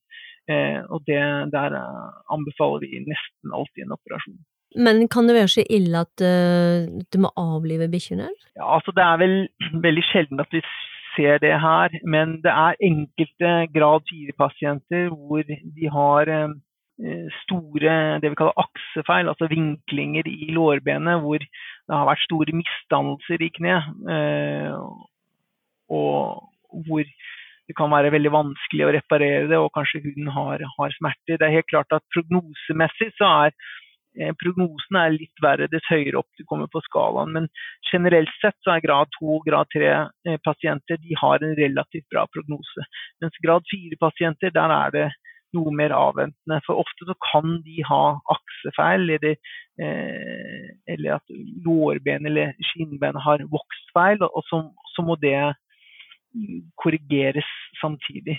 [0.51, 1.21] Eh, og det,
[1.55, 4.40] der eh, anbefaler vi nesten alltid en operasjon.
[4.83, 8.31] Men kan det være så ille at uh, du må avlive bikkjene?
[8.57, 9.35] Ja, altså det er vel
[9.87, 10.62] veldig sjelden at vi
[11.12, 11.92] ser det her.
[12.09, 16.49] Men det er enkelte grad 4-pasienter hvor de har Eh,
[17.43, 23.43] store det vi kaller aksefeil, altså vinklinger i lårbenet hvor det har vært store misdannelser
[23.43, 23.79] i kne.
[24.15, 24.77] Eh,
[25.93, 27.05] og hvor
[27.69, 31.38] det kan være veldig vanskelig å reparere det, og kanskje huden har, har smerter.
[31.38, 33.55] Det er helt klart at prognosemessig så er
[34.19, 37.35] eh, prognosen er litt verre dess høyere opp du kommer på skalaen.
[37.37, 37.51] Men
[37.91, 42.27] generelt sett så er grad 2 og grad 3 pasienter de har en relativt bra
[42.35, 42.88] prognose.
[43.23, 45.09] Mens grad 4 pasienter, der er det
[45.57, 46.61] noe mer avventende.
[46.67, 48.03] For ofte så kan de ha
[48.35, 49.37] aksefeil, eller,
[49.81, 51.37] eh, eller at
[51.67, 55.37] lårben eller skinnben har vokst feil, og så, så må det
[56.81, 57.49] korrigeres
[57.81, 58.38] samtidig.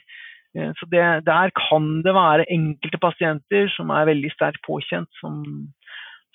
[0.57, 5.43] Eh, så det, Der kan det være enkelte pasienter som er veldig sterkt påkjent, som,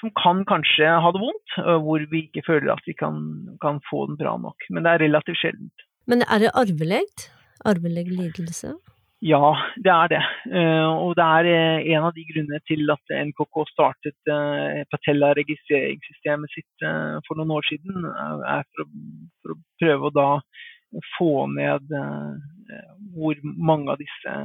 [0.01, 3.19] som kan kanskje ha det vondt, hvor vi ikke føler at vi kan,
[3.63, 4.71] kan få den bra nok.
[4.71, 5.89] Men det er relativt sjeldent.
[6.09, 7.29] Men er det arvelegt?
[7.67, 8.77] Arvelig lidelse?
[9.21, 10.21] Ja, det er det.
[10.47, 16.55] Eh, og det er eh, en av de grunnene til at NKK startet eh, Patella-registreringssystemet
[16.55, 16.87] sitt
[17.27, 18.07] for noen år siden.
[18.47, 18.87] er for å,
[19.43, 20.29] for å prøve å da
[21.19, 21.91] få ned
[23.13, 24.37] hvor mange av disse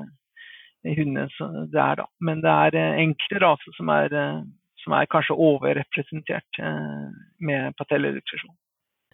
[0.84, 1.30] hundene
[1.72, 2.02] det er.
[2.02, 2.08] da.
[2.20, 3.94] Men det er enkle raser som
[4.84, 6.60] som er kanskje overrepresentert
[7.40, 8.52] med patellareduksjon.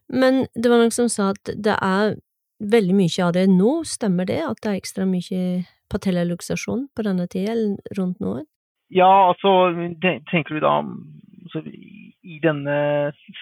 [0.10, 2.16] Men det var noen som sa at det er
[2.60, 4.42] veldig mye av det nå, stemmer det?
[4.46, 5.44] At det er ekstra mye
[5.90, 8.40] patellaluksasjon på denne tida, eller rundt nå?
[8.94, 9.72] Ja, altså
[10.32, 12.76] tenker du da altså, i denne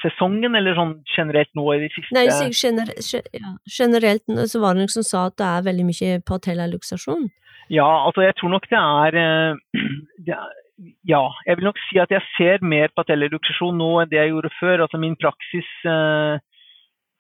[0.02, 2.92] sesongen, eller sånn generelt nå i det siste Nei, gener
[3.36, 7.28] ja, generelt så var det noen som sa at det er veldig mye patellaluksasjon.
[7.74, 9.84] Ja, altså jeg tror nok det er, eh,
[10.28, 10.56] det er
[11.10, 14.52] ja, jeg vil nok si at jeg ser mer patellaluksasjon nå enn det jeg gjorde
[14.60, 14.84] før.
[14.86, 16.38] Altså Min praksis eh,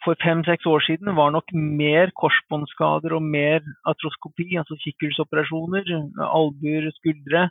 [0.08, 5.92] for fem-seks år siden var nok mer korsbåndskader og mer atroskopi, altså kikkhullsoperasjoner,
[6.24, 7.50] albuer, skuldre.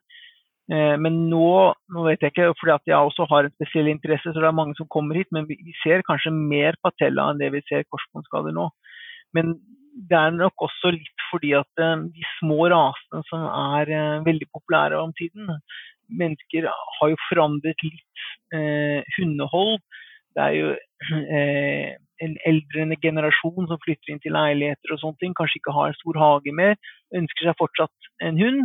[0.72, 1.50] Eh, men nå,
[1.92, 4.56] nå vet jeg ikke, fordi at jeg også har en spesiell interesse, så det er
[4.56, 8.56] mange som kommer hit, men vi ser kanskje mer patella enn det vi ser korsbåndskader
[8.56, 8.70] nå.
[9.36, 9.58] Men
[10.10, 14.48] det er nok også litt fordi at eh, de små rasene som er eh, veldig
[14.56, 15.52] populære om tiden,
[16.08, 19.78] mennesker har jo forandret litt eh, hundehold.
[20.36, 20.74] Det er jo
[21.36, 25.96] eh, en eldrende generasjon som flytter inn til leiligheter og sånne ting, kanskje ikke har
[25.98, 26.76] stor hage mer,
[27.16, 28.62] ønsker seg fortsatt en hund.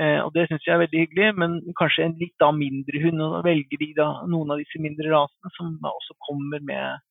[0.00, 3.22] Eh, og Det syns jeg er veldig hyggelig, men kanskje en litt da mindre hund.
[3.26, 7.02] og velger de da noen av disse mindre rasene som da også kommer med,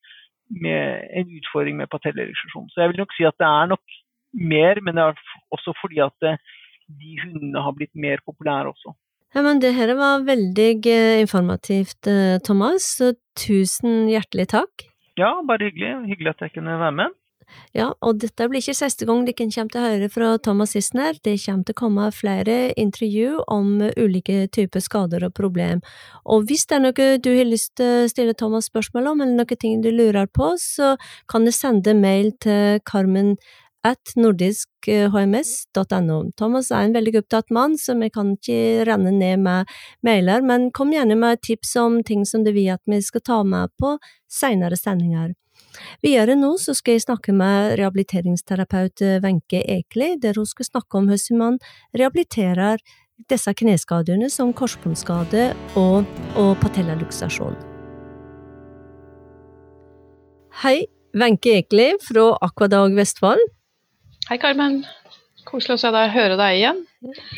[0.49, 2.69] med en utfordring med patellereksjon.
[2.71, 3.99] Så jeg vil nok si at det er nok
[4.33, 5.21] mer, men det er
[5.55, 6.41] også fordi at eh,
[6.89, 8.95] de hundene har blitt mer populære også.
[9.35, 14.87] Ja, men det her var veldig eh, informativt, eh, Thomas, så tusen hjertelig takk.
[15.19, 15.91] Ja, bare hyggelig.
[16.09, 17.17] Hyggelig at jeg kunne være med.
[17.73, 21.17] Ja, og dette blir ikke siste gang dere kommer til å høre fra Thomas Sissener,
[21.25, 25.81] det kommer til å komme flere intervju om ulike typer skader og problem.
[26.25, 29.41] Og hvis det er noe du har lyst til å stille Thomas spørsmål om, eller
[29.41, 30.95] noe ting du lurer på, så
[31.29, 33.35] kan du sende mail til Carmen
[33.87, 36.17] at nordiskhms.no.
[36.37, 39.65] Thomas er en veldig opptatt mann, så vi kan ikke renne ned med
[40.05, 43.43] mailer, men kom gjerne med tips om ting som du vil at vi skal ta
[43.47, 43.97] med på
[44.31, 45.33] senere sendinger.
[46.03, 51.07] Videre nå så skal jeg snakke med rehabiliteringsterapeut Wenche Ekeli, der hun skal snakke om
[51.09, 51.59] hvordan man
[51.95, 52.77] rehabiliterer
[53.29, 56.07] disse kneskadene som korsbåndskade og,
[56.39, 57.55] og patellaluksasjon.
[60.63, 63.58] Hei, Wenche Ekeli fra Aquadag Vestfold.
[64.29, 64.83] Hei, Carmen.
[65.49, 66.81] Koselig å se deg, høre deg igjen.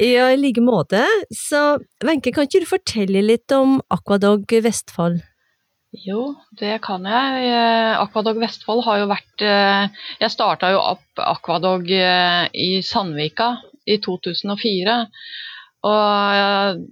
[0.04, 1.06] Ja, i like måte.
[1.32, 5.21] Så Wenche, kan ikke du fortelle litt om Aquadog Vestfold?
[6.04, 7.45] Jo, det kan jeg.
[7.47, 9.86] Eh, Aquadog Vestfold har jo vært eh,
[10.19, 13.54] Jeg starta jo opp Aquadog eh, i Sandvika
[13.88, 14.97] i 2004.
[15.88, 16.91] Og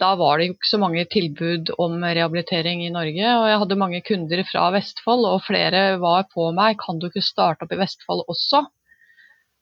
[0.00, 3.36] da var det jo ikke så mange tilbud om rehabilitering i Norge.
[3.36, 6.80] Og jeg hadde mange kunder fra Vestfold, og flere var på meg.
[6.80, 8.64] Kan du ikke starte opp i Vestfold også?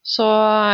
[0.05, 0.25] Så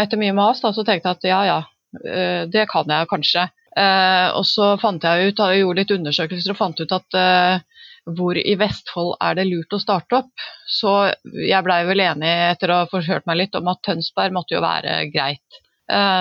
[0.03, 1.59] etter mye mas da, så tenkte jeg at ja ja,
[2.03, 3.47] eh, det kan jeg kanskje.
[3.79, 7.87] Eh, og så fant jeg ut, jeg gjorde litt undersøkelser og fant ut at eh,
[8.11, 10.47] hvor i Vestfold er det lurt å starte opp.
[10.67, 14.57] Så jeg blei vel enig etter å ha forhørt meg litt om at Tønsberg måtte
[14.57, 15.61] jo være greit.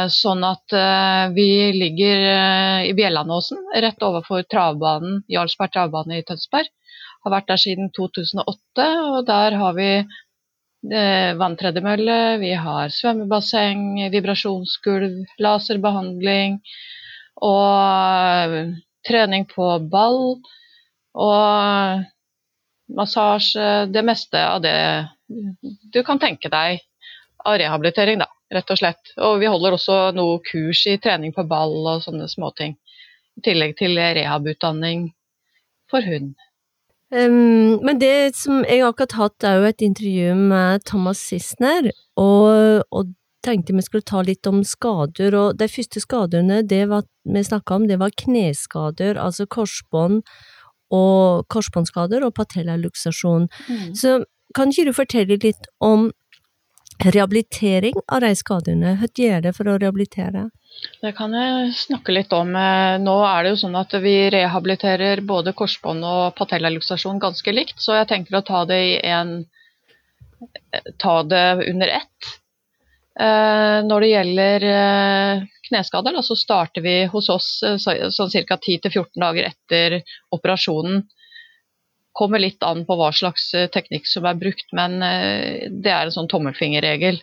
[0.10, 0.74] Sånn at
[1.36, 2.24] vi ligger
[2.90, 6.68] i Bjellandåsen, rett overfor travbanen, Jarlsberg travbane i Tønsberg.
[7.24, 9.90] Har vært der siden 2008, og der har vi
[10.84, 16.62] vanntredemølle, vi har svømmebasseng, vibrasjonsgulv, laserbehandling
[17.42, 18.72] og eh,
[19.08, 20.40] trening på ball
[21.16, 22.06] og
[22.96, 23.88] massasje.
[23.92, 25.08] Det meste av det
[25.94, 26.80] du kan tenke deg
[27.46, 29.14] av rehabilitering, da, rett og slett.
[29.18, 32.76] Og vi holder også noe kurs i trening på ball og sånne småting.
[33.40, 35.10] I tillegg til rehabutdanning
[35.90, 36.36] for hund.
[37.10, 42.86] Um, men det som jeg akkurat hatt, er jo et intervju med Thomas Sissener, og,
[42.92, 45.36] og, tenkte vi skulle ta litt om skader.
[45.40, 50.26] Og de første skadene det var, vi snakka om, det var kneskader, altså korsbånd
[50.92, 53.48] og korsbåndskader og patellaluksasjon.
[53.70, 53.96] Mm.
[53.96, 54.18] Så
[54.58, 56.10] kan ikke du fortelle litt om
[57.06, 58.98] rehabilitering av de skadene?
[59.00, 60.50] Hva gjør det for å rehabilitere?
[61.00, 62.52] Det kan jeg snakke litt om.
[62.56, 67.80] Eh, nå er det jo sånn at vi rehabiliterer både korsbånd og patellaluksasjon ganske likt,
[67.80, 69.34] så jeg tenker å ta det, en,
[71.00, 72.34] ta det under ett.
[73.20, 77.50] Eh, når det gjelder eh, kneskader, så starter vi hos oss
[77.86, 78.60] sånn ca.
[78.60, 80.00] 10-14 dager etter
[80.36, 81.06] operasjonen.
[82.16, 86.28] Kommer litt an på hva slags teknikk som er brukt, men det er en sånn
[86.28, 87.22] tommelfingerregel.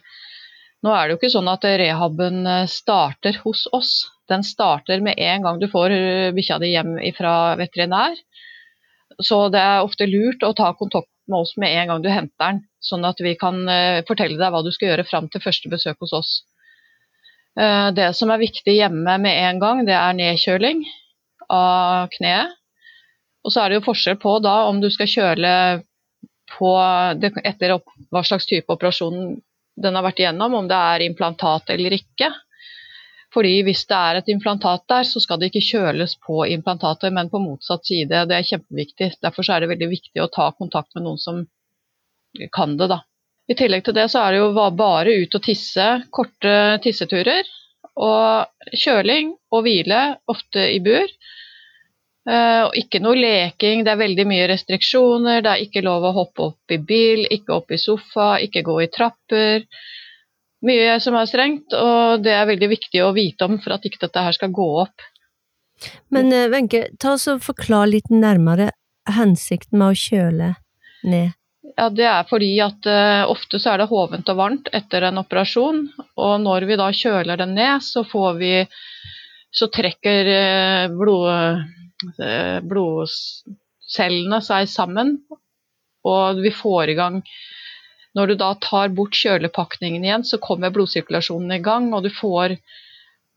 [0.86, 3.92] Nå er det jo ikke sånn at rehaben eh, starter hos oss.
[4.30, 8.14] Den starter med en gang du får eh, bikkja di hjem fra veterinær.
[9.18, 12.38] Så det er ofte lurt å ta kontakt med oss med en gang du henter
[12.38, 15.72] den, sånn at vi kan eh, fortelle deg hva du skal gjøre fram til første
[15.72, 16.36] besøk hos oss.
[17.56, 20.82] Det som er viktig hjemme med en gang, det er nedkjøling
[21.48, 22.52] av kneet.
[23.48, 25.52] Og så er det jo forskjell på da om du skal kjøle
[26.52, 26.74] på
[27.48, 27.78] etter
[28.12, 29.38] hva slags type operasjon
[29.76, 32.30] den har vært igjennom, om det er implantat eller ikke.
[33.34, 37.28] Fordi hvis det er et implantat der, så skal det ikke kjøles på implantatet, men
[37.28, 38.22] på motsatt side.
[38.30, 39.10] Det er kjempeviktig.
[39.24, 41.44] Derfor er det veldig viktig å ta kontakt med noen som
[42.52, 43.02] kan det, da.
[43.46, 47.46] I tillegg til det så er det jo bare ut og tisse, korte tisseturer.
[47.96, 50.00] Og kjøling og hvile,
[50.32, 51.12] ofte i bur.
[52.26, 55.44] Uh, ikke noe leking, det er veldig mye restriksjoner.
[55.44, 58.80] Det er ikke lov å hoppe opp i bil, ikke opp i sofa, ikke gå
[58.82, 59.66] i trapper.
[60.66, 64.02] Mye som er strengt, og det er veldig viktig å vite om for at ikke
[64.08, 65.04] dette her skal gå opp.
[66.08, 68.70] Men eh, Wenche, ta oss og forklar litt nærmere
[69.16, 70.52] hensikten med å kjøle
[71.06, 71.36] ned.
[71.76, 75.20] Ja, Det er fordi at uh, ofte så er det hovent og varmt etter en
[75.20, 75.82] operasjon.
[76.16, 78.54] Og når vi da kjøler den ned, så får vi
[79.56, 81.62] Så trekker uh, blod,
[82.68, 85.16] blodcellene seg sammen,
[86.06, 87.22] og vi får i gang
[88.16, 92.56] Når du da tar bort kjølepakningen igjen, så kommer blodsirkulasjonen i gang, og du får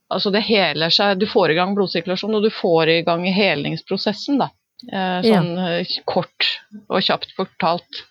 [0.10, 4.39] Altså det heler seg Du får i gang blodsirkulasjonen, og du får i gang helingsprosessen,
[4.41, 4.51] da.
[4.80, 5.82] Sånn ja.
[6.07, 6.47] kort
[6.88, 8.05] og kjapt fortalt.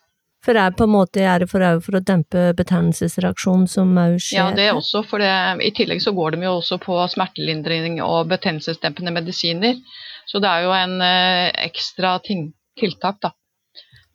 [0.45, 4.19] For det er på en måte er det for, for å dempe betennelsesreaksjonen som òg
[4.23, 4.39] skjer?
[4.39, 5.33] Ja, det er også, for det,
[5.67, 9.81] i tillegg så går de jo også på smertelindring og betennelsesdempende medisiner.
[10.29, 13.33] Så det er jo en eh, ekstra ting, tiltak, da.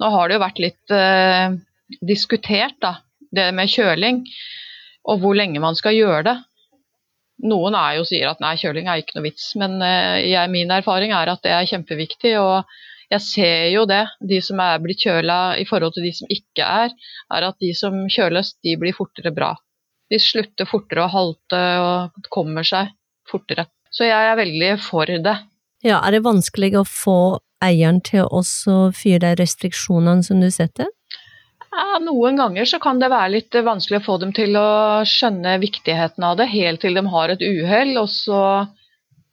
[0.02, 1.56] Nå har det jo vært litt eh,
[2.06, 2.96] diskutert, da,
[3.34, 4.24] det med kjøling,
[5.10, 6.38] og hvor lenge man skal gjøre det.
[7.50, 10.72] Noen er jo sier at nei, kjøling er ikke noe vits, men eh, jeg, min
[10.74, 12.38] erfaring er at det er kjempeviktig.
[12.40, 12.64] og
[13.14, 16.66] jeg ser jo det, de som er blitt kjøla i forhold til de som ikke
[16.66, 16.94] er,
[17.36, 19.52] er at de som kjøles, de blir fortere bra.
[20.10, 22.94] De slutter fortere å halte og kommer seg
[23.30, 23.68] fortere.
[23.94, 25.36] Så jeg er veldig for det.
[25.84, 27.18] Ja, er det vanskelig å få
[27.64, 28.44] eieren til å
[28.96, 30.88] fyre de restriksjonene som du setter?
[31.74, 35.58] Ja, noen ganger så kan det være litt vanskelig å få dem til å skjønne
[35.60, 38.44] viktigheten av det, helt til de har et uhell, og så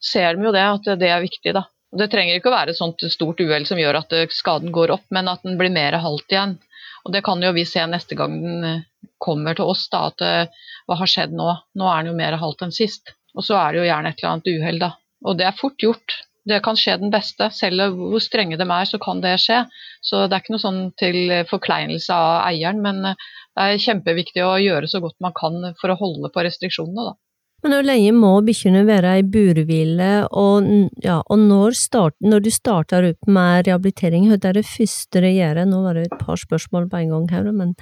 [0.01, 1.67] ser de jo det, at det er viktig, da.
[1.91, 5.05] Det trenger ikke å være et sånt stort uhell som gjør at skaden går opp,
[5.11, 6.57] men at den blir mer halvt igjen.
[7.05, 8.83] Og Det kan jo vi se neste gang den eh,
[9.21, 11.47] kommer til oss, da, at eh, hva har skjedd nå?
[11.77, 13.15] Nå er den jo mer halvt enn sist.
[13.35, 14.91] Og så er det jo gjerne et eller annet uhell, da.
[15.25, 16.17] Og det er fort gjort.
[16.49, 17.51] Det kan skje den beste.
[17.53, 19.63] Selv hvor strenge de er, så kan det skje.
[20.01, 21.19] Så det er ikke noe sånn til
[21.49, 23.27] forkleinelse av eieren, men eh,
[23.57, 27.17] det er kjempeviktig å gjøre så godt man kan for å holde på restriksjonene, da.
[27.61, 30.69] Men hvor lenge må bikkjene være i burhvile, og,
[31.05, 35.29] ja, og når, start, når, du starter opp med rehabilitering, hva er det første dere
[35.35, 35.61] gjør?
[35.69, 37.75] Nå var det et par spørsmål på en gang her, men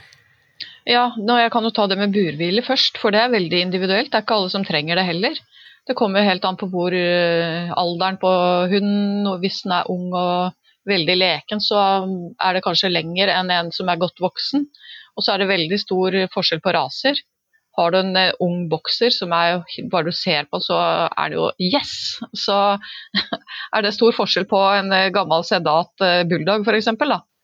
[0.89, 4.11] Ja, nå, jeg kan jo ta det med burhvile først, for det er veldig individuelt.
[4.11, 5.39] Det er ikke alle som trenger det heller.
[5.89, 8.29] Det kommer helt an på hvor uh, alderen på
[8.69, 10.53] hunden, og hvis den er ung og
[10.89, 11.79] veldig leken, så
[12.37, 14.67] er det kanskje lenger enn en som er godt voksen.
[15.17, 17.17] Og så er det veldig stor forskjell på raser.
[17.79, 20.77] Har du en uh, ung bokser som er bare du ser på, så
[21.09, 21.95] er det jo yes!
[22.37, 22.59] Så
[23.73, 26.93] er det stor forskjell på en uh, gammel sedat bulldog f.eks.,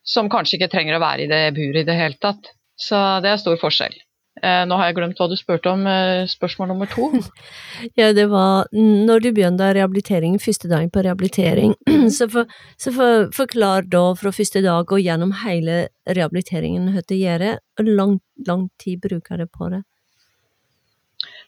[0.05, 2.53] som kanskje ikke trenger å være i det buret i det hele tatt.
[2.77, 4.04] Så det er stor forskjell.
[4.43, 5.85] Nå har jeg glemt hva du spurte om,
[6.27, 7.07] spørsmål nummer to.
[7.99, 11.71] ja, det var når du begynte rehabilitering, første dagen på rehabilitering,
[12.17, 17.21] så, for, så for, forklar da fra første dag og gjennom hele rehabiliteringen hva det
[17.21, 17.47] gjør,
[17.79, 18.17] og lang,
[18.47, 19.85] lang tid bruker du på det?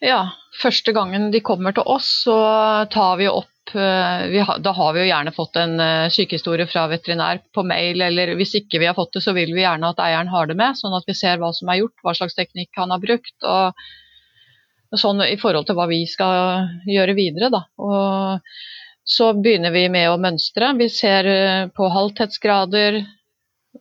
[0.04, 0.22] Ja,
[0.62, 2.38] første gangen de kommer til oss, så
[2.94, 6.86] tar vi opp eh, vi Da har vi jo gjerne fått en eh, sykehistorie fra
[6.92, 10.02] veterinær på mail, eller hvis ikke vi har fått det, så vil vi gjerne at
[10.04, 12.70] eieren har det med, sånn at vi ser hva som er gjort, hva slags teknikk
[12.80, 13.36] han har brukt.
[13.44, 13.74] og
[14.96, 17.50] sånn i forhold til hva vi skal gjøre videre.
[17.52, 17.66] Da.
[17.84, 18.40] Og
[19.04, 20.72] så begynner vi med å mønstre.
[20.80, 23.02] Vi ser eh, på halvtettsgrader,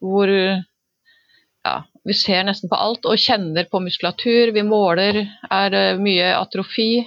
[0.03, 1.77] hvor ja,
[2.07, 4.53] vi ser nesten på alt og kjenner på muskulatur.
[4.55, 5.25] Vi måler.
[5.51, 7.07] Er det mye atrofi?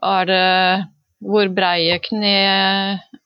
[0.00, 0.44] Er det
[1.20, 2.34] hvor breie kne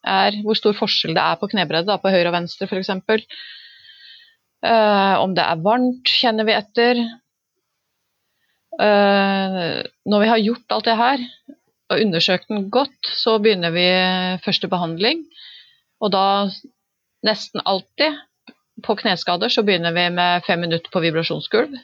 [0.05, 0.39] er?
[0.45, 2.91] Hvor stor forskjell det er på knebredde, på høyre og venstre f.eks.
[2.91, 3.21] Uh,
[4.67, 7.03] eh, om det er varmt, kjenner vi etter.
[8.75, 11.27] Uh, når vi har gjort alt det her
[11.93, 13.87] og undersøkt den godt, så begynner vi
[14.45, 15.23] første behandling.
[16.03, 16.27] Og da
[17.25, 18.17] nesten alltid
[18.85, 21.77] på kneskader så begynner vi med fem minutter på vibrasjonsgulv.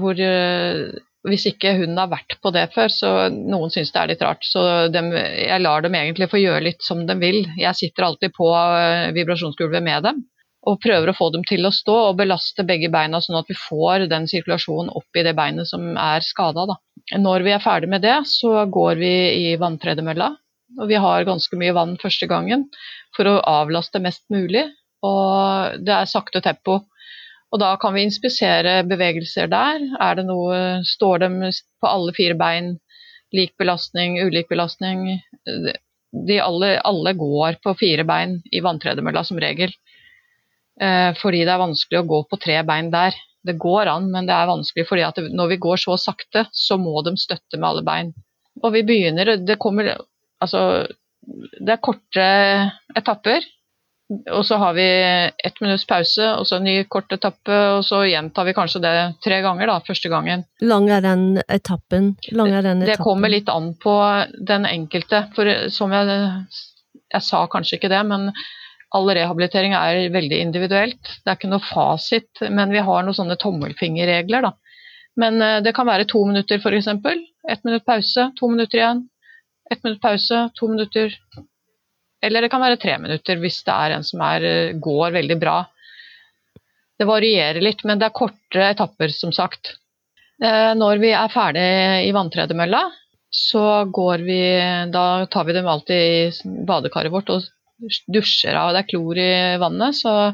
[0.00, 0.96] Hvor eh,
[1.30, 4.46] hvis ikke hunden har vært på det før, så noen syns det er litt rart.
[4.46, 4.62] Så
[4.92, 7.44] de, jeg lar dem egentlig få gjøre litt som de vil.
[7.58, 10.26] Jeg sitter alltid på eh, vibrasjonsgulvet med dem
[10.68, 13.54] og prøver å få dem til å stå og belaste begge beina, sånn at vi
[13.56, 16.66] får den sirkulasjonen opp i det beinet som er skada.
[17.14, 19.12] Når vi er ferdig med det, så går vi
[19.46, 20.32] i vanntredemølla.
[20.82, 22.66] Og vi har ganske mye vann første gangen
[23.16, 24.66] for å avlaste mest mulig
[25.06, 26.80] og det er sakte tempo.
[27.52, 29.84] Og da kan vi inspisere bevegelser der.
[30.00, 32.74] Er det noe, står de på alle fire bein
[33.32, 35.20] lik belastning, ulik belastning.
[36.28, 39.72] De alle, alle går på fire bein i vanntredemølla som regel.
[40.80, 43.16] Eh, fordi det er vanskelig å gå på tre bein der.
[43.44, 46.78] Det går an, men det er vanskelig fordi at når vi går så sakte, så
[46.80, 48.12] må de støtte med alle bein.
[48.62, 49.94] Og vi begynner Det kommer
[50.38, 50.86] Altså,
[51.58, 52.24] det er korte
[52.96, 53.42] etapper.
[54.08, 54.86] Og så har vi
[55.44, 58.92] ett minutts pause, og så en ny kort etappe, og så gjentar vi kanskje det
[59.24, 60.46] tre ganger, da, første gangen.
[60.64, 62.14] Lang er den etappen?
[62.32, 62.94] Lang er den etappen?
[62.94, 63.96] Det kommer litt an på
[64.48, 65.26] den enkelte.
[65.36, 66.22] For som jeg,
[67.12, 68.30] jeg sa kanskje ikke det, men
[68.96, 71.12] all rehabilitering er veldig individuelt.
[71.20, 74.54] Det er ikke noe fasit, men vi har noen sånne tommelfingerregler, da.
[75.18, 76.88] Men eh, det kan være to minutter, f.eks.
[77.48, 79.04] Ett minutt pause, to minutter igjen.
[79.68, 81.12] Ett minutt pause, to minutter
[82.24, 85.38] eller det kan være tre minutter hvis det er en som er, eh, går veldig
[85.40, 85.58] bra.
[86.98, 89.76] Det varierer litt, men det er korte etapper, som sagt.
[90.42, 91.68] Eh, når vi er ferdig
[92.08, 92.88] i vanntredemølla,
[93.30, 94.40] så går vi
[94.90, 97.42] Da tar vi dem alltid i badekaret vårt og
[98.08, 98.72] dusjer av.
[98.72, 100.32] Det er klor i vannet, så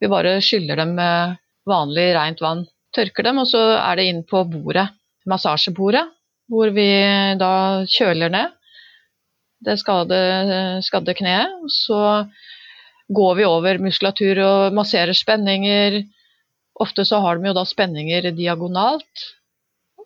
[0.00, 2.66] vi bare skyller dem med vanlig rent vann.
[2.92, 4.88] Tørker dem, og så er det inn på bordet,
[5.26, 6.04] massasjebordet,
[6.50, 6.90] hvor vi
[7.38, 8.55] da kjøler ned
[9.64, 10.18] det skade,
[10.84, 11.54] skadde kneet.
[11.72, 12.00] Så
[13.08, 16.02] går vi over muskulatur og masserer spenninger.
[16.82, 19.26] Ofte så har de jo da spenninger diagonalt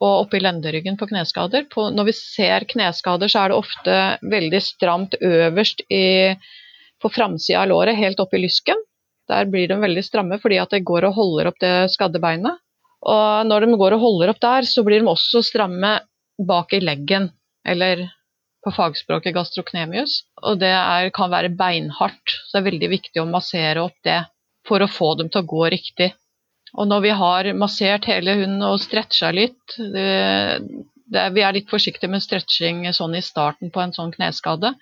[0.01, 1.67] og oppi lenderyggen på kneskader.
[1.73, 3.97] På, når vi ser kneskader, så er det ofte
[4.33, 6.33] veldig stramt øverst i,
[7.01, 8.81] på framsida av låret, helt opp i lysken.
[9.31, 12.63] Der blir de veldig stramme fordi at det går og holder opp det skadde beinet.
[13.01, 15.99] Og når de går og holder opp der, så blir de også stramme
[16.41, 17.29] bak i leggen,
[17.69, 18.07] eller
[18.65, 20.21] på fagspråket gastroknemius.
[20.45, 24.21] Og det er, kan være beinhardt, så det er veldig viktig å massere opp det
[24.69, 26.11] for å få dem til å gå riktig.
[26.79, 30.61] Og når vi har massert hele hunden og stretcha litt det,
[31.11, 34.77] det, Vi er litt forsiktige med stretching sånn i starten på en sånn kneskade,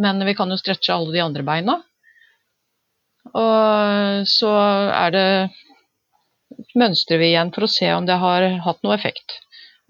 [0.00, 1.76] men vi kan jo stretche alle de andre beina.
[3.34, 4.52] Og så
[4.94, 5.28] er det
[6.78, 9.38] mønstrer vi igjen for å se om det har hatt noe effekt.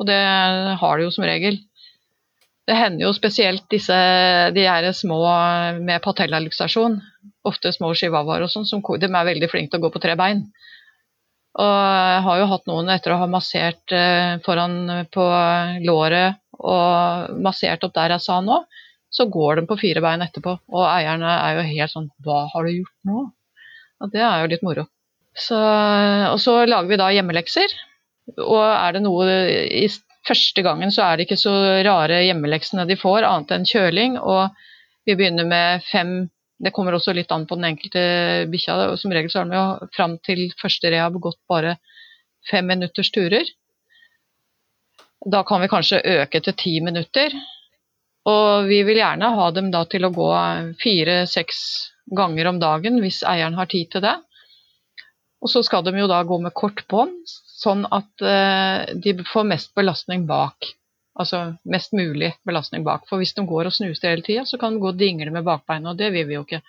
[0.00, 0.18] Og det
[0.80, 1.60] har det jo som regel.
[2.64, 3.96] Det hender jo spesielt disse
[4.56, 5.18] de er små
[5.84, 6.96] med patellaluksasjon,
[7.44, 10.14] ofte små chihuahuaer og sånn, som de er veldig flinke til å gå på tre
[10.16, 10.46] bein.
[11.54, 15.26] Og jeg har jo hatt noen etter å ha massert eh, foran på
[15.84, 18.64] låret og massert opp der jeg sa nå,
[19.14, 20.56] så går de på fire bein etterpå.
[20.74, 23.26] Og eierne er jo helt sånn Hva har du gjort nå?
[24.02, 24.88] Og det er jo litt moro.
[25.34, 25.58] Så,
[26.30, 27.76] og så lager vi da hjemmelekser.
[28.40, 29.28] Og er det noe
[29.68, 29.86] i
[30.24, 31.52] Første gangen så er det ikke så
[31.84, 34.16] rare hjemmeleksene de får, annet enn kjøling.
[34.20, 34.54] Og
[35.04, 36.30] vi begynner med fem
[36.64, 38.02] Det kommer også litt an på den enkelte
[38.48, 38.94] bikkja.
[38.96, 41.74] Som regel så har de jo fram til første rehab gått bare
[42.48, 43.44] fem minutters turer.
[45.26, 47.34] Da kan vi kanskje øke til ti minutter.
[48.30, 50.28] Og vi vil gjerne ha dem da til å gå
[50.80, 51.58] fire-seks
[52.16, 54.14] ganger om dagen hvis eieren har tid til det.
[55.44, 57.18] Og så skal de jo da gå med kort bånd,
[57.54, 60.72] sånn at uh, de får mest belastning bak.
[61.14, 63.06] Altså mest mulig belastning bak.
[63.08, 65.46] For hvis de går og snuser hele tida, så kan de gå og dingle med
[65.46, 66.64] bakbeina, og det vil vi jo ikke.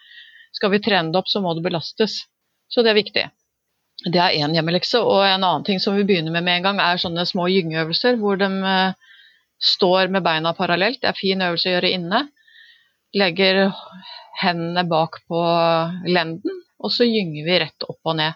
[0.55, 2.21] Skal vi trene det opp, så må det belastes.
[2.71, 3.25] Så det er viktig.
[4.05, 5.01] Det er én hjemmelekse.
[5.01, 8.21] Og en annen ting som vi begynner med med en gang, er sånne små gyngeøvelser
[8.21, 9.19] hvor de uh,
[9.73, 11.01] står med beina parallelt.
[11.01, 12.25] Det er fin øvelse å gjøre inne.
[13.15, 13.65] Legger
[14.41, 15.41] hendene bak på
[16.05, 18.35] lenden, og så gynger vi rett opp og ned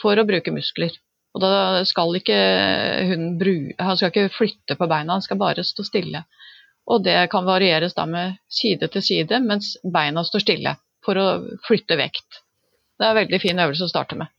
[0.00, 0.94] for å bruke muskler.
[1.34, 2.38] Og da skal ikke
[3.08, 6.22] hunden bru, han skal ikke flytte på beina, han skal bare stå stille.
[6.86, 11.26] Og det kan varieres da med side til side mens beina står stille, for å
[11.66, 12.42] flytte vekt.
[12.94, 14.30] Det er en veldig fin øvelse å starte med.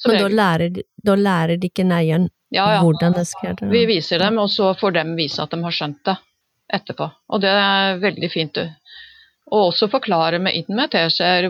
[0.00, 2.80] Så Men da lærer, da lærer de ikke neieren ja, ja.
[2.80, 3.72] hvordan det skal gjøres?
[3.74, 6.16] Vi viser dem, og så får dem vise at de har skjønt det
[6.72, 7.10] etterpå.
[7.34, 8.60] Og det er veldig fint.
[9.50, 10.78] Og også forklare med inn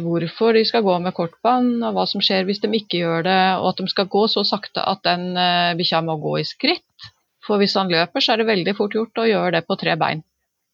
[0.05, 3.41] hvorfor de skal gå med kortbånd, og hva som skjer hvis de ikke gjør det,
[3.61, 7.11] og at de skal gå så sakte at den uh, bikkja må gå i skritt.
[7.45, 9.97] For hvis han løper, så er det veldig fort gjort å gjøre det på tre
[10.01, 10.25] bein.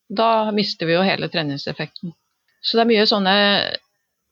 [0.06, 2.14] Da mister vi jo hele treningseffekten.
[2.62, 3.34] Så det er mye sånne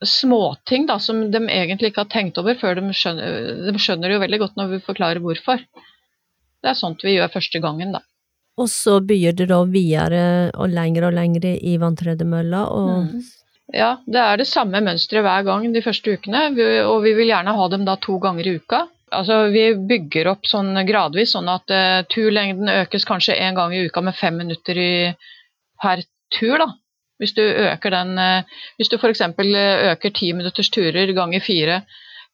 [0.05, 4.23] småting da, som de egentlig ikke har tenkt over før de skjønner, de skjønner jo
[4.23, 5.63] veldig godt når vi forklarer hvorfor.
[6.63, 8.03] Det er sånt vi gjør første gangen, da.
[8.61, 10.25] Og så begynner det da videre
[10.55, 12.67] og lengre og lengre i vanntredemølla.
[12.71, 12.93] Og...
[13.09, 13.23] Mm.
[13.75, 16.47] Ja, det er det samme mønsteret hver gang de første ukene,
[16.85, 18.85] og vi vil gjerne ha dem da to ganger i uka.
[19.15, 23.85] Altså, Vi bygger opp sånn gradvis, sånn at uh, turlengden økes kanskje én gang i
[23.87, 24.95] uka med fem minutter i,
[25.83, 26.03] per
[26.35, 26.59] tur.
[26.59, 26.71] da.
[27.23, 29.23] Hvis du øker den, uh, hvis du f.eks.
[29.23, 31.83] øker ti minutters turer ganger fire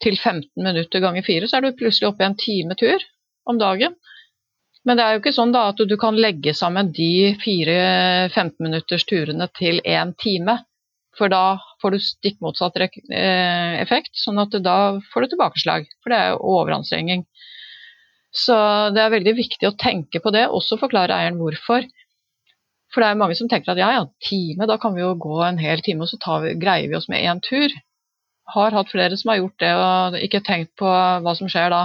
[0.01, 3.05] til 15 minutter ganger fire, så er du plutselig oppe i en time tur
[3.47, 3.97] om dagen.
[4.89, 7.77] Men det er jo ikke sånn da at du kan legge sammen de fire
[8.33, 10.57] 15-minutters-turene til én time.
[11.19, 14.77] For da får du stikk motsatt eh, effekt, sånn at da
[15.13, 15.89] får du tilbakeslag.
[16.01, 17.27] For det er jo overanstrenging.
[18.33, 18.57] Så
[18.95, 21.85] det er veldig viktig å tenke på det, også forklare eieren hvorfor.
[22.95, 25.43] For det er mange som tenker at ja, ja, time, da kan vi jo gå
[25.45, 27.75] en hel time, og så vi, greier vi oss med én tur.
[28.55, 31.85] Har hatt flere som har gjort det og ikke tenkt på hva som skjer da.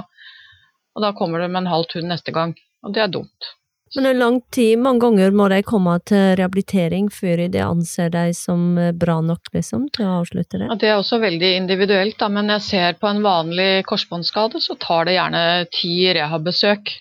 [0.95, 2.55] Og da kommer det med en halv tur neste gang
[2.85, 3.53] og det er dumt.
[3.95, 8.33] Men hvor lang tid, mange ganger må de komme til rehabilitering før de anser deg
[8.35, 10.67] som eh, bra nok, liksom, til å avslutte det?
[10.67, 14.75] Ja, det er også veldig individuelt, da, men jeg ser på en vanlig korsbåndskade, så
[14.81, 16.91] tar det gjerne ti rehabbesøk.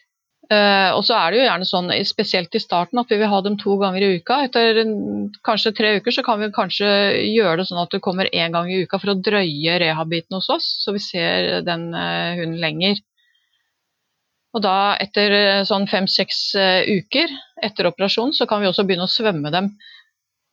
[0.52, 3.40] Eh, og så er det jo gjerne sånn, spesielt i starten, at vi vil ha
[3.42, 4.42] dem to ganger i uka.
[4.46, 4.84] Etter
[5.46, 6.90] kanskje tre uker så kan vi kanskje
[7.32, 10.52] gjøre det sånn at det kommer én gang i uka for å drøye rehabiten hos
[10.52, 13.02] oss, så vi ser den eh, hunden lenger.
[14.54, 17.32] Og da etter eh, sånn fem-seks eh, uker
[17.62, 19.72] etter operasjon, så kan vi også begynne å svømme dem.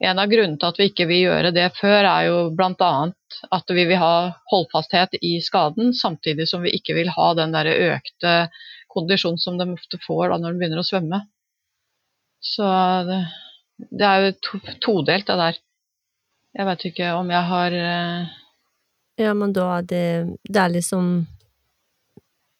[0.01, 2.93] En av grunnene til at vi ikke vil gjøre det før, er jo bl.a.
[3.53, 4.15] at vi vil ha
[4.49, 8.33] holdfasthet i skaden, samtidig som vi ikke vil ha den der økte
[8.91, 11.21] kondisjonen som de ofte får når de begynner å svømme.
[12.41, 12.65] Så
[13.05, 13.19] det,
[13.93, 15.59] det er jo to, todelt, det der.
[16.57, 18.33] Jeg vet ikke om jeg har uh...
[19.21, 20.05] Ja, men da er det
[20.49, 21.11] Det er liksom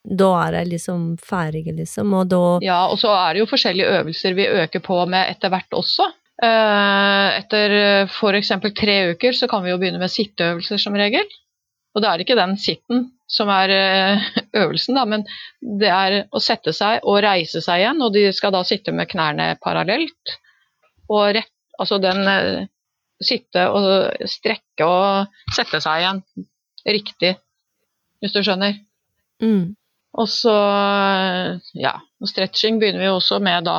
[0.01, 3.99] da er jeg liksom ferdig, liksom, og da Ja, og så er det jo forskjellige
[3.99, 6.07] øvelser vi øker på med etter hvert også.
[6.41, 7.75] Eh, etter
[8.07, 8.51] f.eks.
[8.77, 11.27] tre uker så kan vi jo begynne med sitteøvelser som regel.
[11.93, 14.29] Og da er det ikke den sitten som er eh,
[14.63, 15.25] øvelsen, da, men
[15.61, 18.01] det er å sette seg og reise seg igjen.
[18.01, 20.37] Og de skal da sitte med knærne parallelt.
[21.11, 22.69] Og rett, altså den eh,
[23.21, 26.23] sitte og strekke og sette seg igjen
[26.89, 27.35] riktig,
[28.17, 28.79] hvis du skjønner.
[29.43, 29.75] Mm.
[30.19, 30.53] Og så,
[31.77, 31.93] ja,
[32.27, 33.77] stretching begynner vi også med da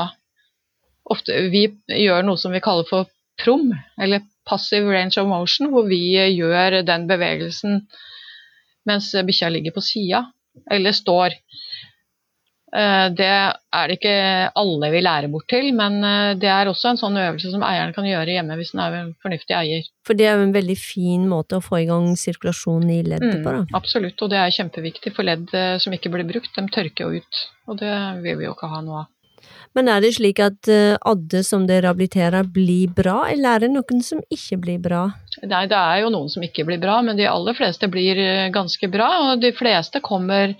[1.13, 3.11] ofte, Vi gjør noe som vi kaller for
[3.43, 6.01] prom, eller passive range of motion, hvor vi
[6.33, 7.83] gjør den bevegelsen
[8.89, 10.25] mens bikkja ligger på sida,
[10.71, 11.37] eller står.
[12.73, 14.17] Eh, det er det ikke
[14.57, 17.93] alle vi lærer bort til, men eh, det er også en sånn øvelse som eieren
[17.93, 19.89] kan gjøre hjemme hvis den er en fornuftig eier.
[20.09, 23.43] For det er jo en veldig fin måte å få i gang sirkulasjonen i leddet
[23.43, 23.65] på, da.
[23.67, 27.05] Mm, absolutt, og det er kjempeviktig, for ledd eh, som ikke blir brukt, de tørker
[27.05, 27.43] jo ut.
[27.69, 29.11] Og det vil vi jo ikke ha noe av.
[29.77, 34.03] Men er det slik at adde som det rehabiliterer, blir bra, eller er det noen
[34.05, 35.07] som ikke blir bra?
[35.41, 38.21] Nei, det er jo noen som ikke blir bra, men de aller fleste blir
[38.53, 40.53] ganske bra, og de fleste kommer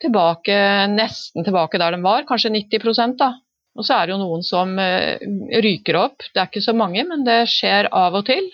[0.00, 0.56] tilbake,
[0.92, 3.34] nesten tilbake der de var, kanskje 90% da.
[3.78, 5.20] Og så er det jo noen som uh,
[5.62, 6.24] ryker opp.
[6.32, 8.48] Det er ikke så mange, men det skjer av og til.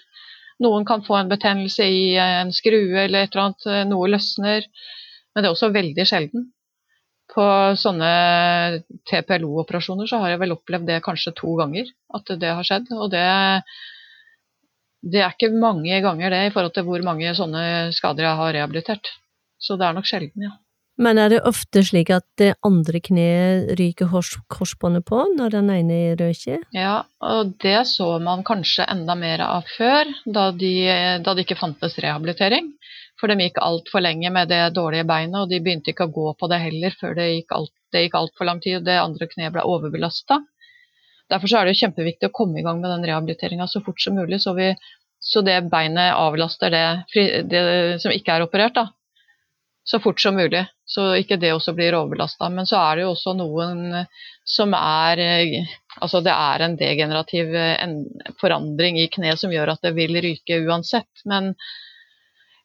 [0.63, 4.65] Noen kan få en betennelse i en skrue eller et eller annet, eh, noe løsner.
[5.35, 6.47] Men det er også veldig sjelden.
[7.29, 7.45] På
[7.77, 8.13] sånne
[9.11, 12.89] TPLO-operasjoner så har jeg vel opplevd det kanskje to ganger, at det har skjedd.
[12.97, 13.27] Og det,
[15.05, 17.67] det er ikke mange ganger det i forhold til hvor mange sånne
[17.97, 19.13] skader jeg har rehabilitert.
[19.61, 20.57] Så det er nok sjelden, ja.
[20.97, 24.09] Men er det ofte slik at det andre kneet ryker
[24.53, 26.63] korsbåndet på når den ene røker?
[26.73, 30.73] Ja, og det så man kanskje enda mer av før, da, de,
[31.21, 32.73] da det ikke fantes rehabilitering.
[33.21, 36.33] For de gikk altfor lenge med det dårlige beinet, og de begynte ikke å gå
[36.41, 39.65] på det heller før det gikk, alt, det lang tid og det andre kneet ble
[39.69, 40.43] overbelasta.
[41.33, 44.41] Derfor er det kjempeviktig å komme i gang med den rehabiliteringa så fort som mulig,
[44.41, 44.73] så, vi,
[45.21, 46.87] så det beinet avlaster det,
[47.51, 47.65] det
[48.05, 48.77] som ikke er operert.
[48.77, 48.96] da
[49.87, 52.49] så fort som mulig, så ikke det også blir overbelasta.
[52.51, 54.07] Men så er det jo også noen
[54.47, 55.23] som er
[55.97, 57.55] Altså det er en degenerativ
[58.37, 61.23] forandring i kneet som gjør at det vil ryke uansett.
[61.25, 61.55] Men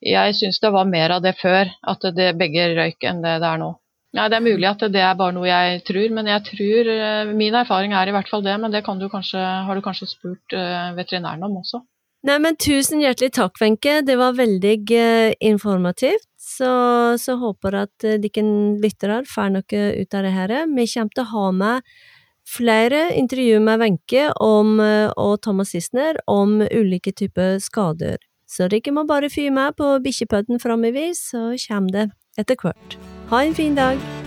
[0.03, 3.47] jeg syns det var mer av det før, at det begge røyk, enn det det
[3.53, 3.69] er nå.
[4.17, 6.89] Nei, Det er mulig at det er bare noe jeg tror, men jeg tror
[7.31, 8.57] min erfaring er i hvert fall det.
[8.59, 11.79] Men det du kanskje, har du kanskje spurt eh, veterinæren om også.
[12.27, 14.01] Nei, men tusen hjertelig takk, Wenche.
[14.05, 14.75] Det var veldig
[15.39, 16.27] informativt.
[16.61, 16.71] Så,
[17.17, 18.47] så håper at uh, dere
[18.83, 20.57] lyttere får noe ut av det her.
[20.69, 21.93] Vi kommer til å ha med
[22.51, 28.21] flere intervjuer med Wenche uh, og Thomas Sissener om ulike typer skader.
[28.51, 32.99] Så dere må bare fyre med på bikkjepodden framover, så kommer det etter hvert.
[33.31, 34.20] Ha en fin dag!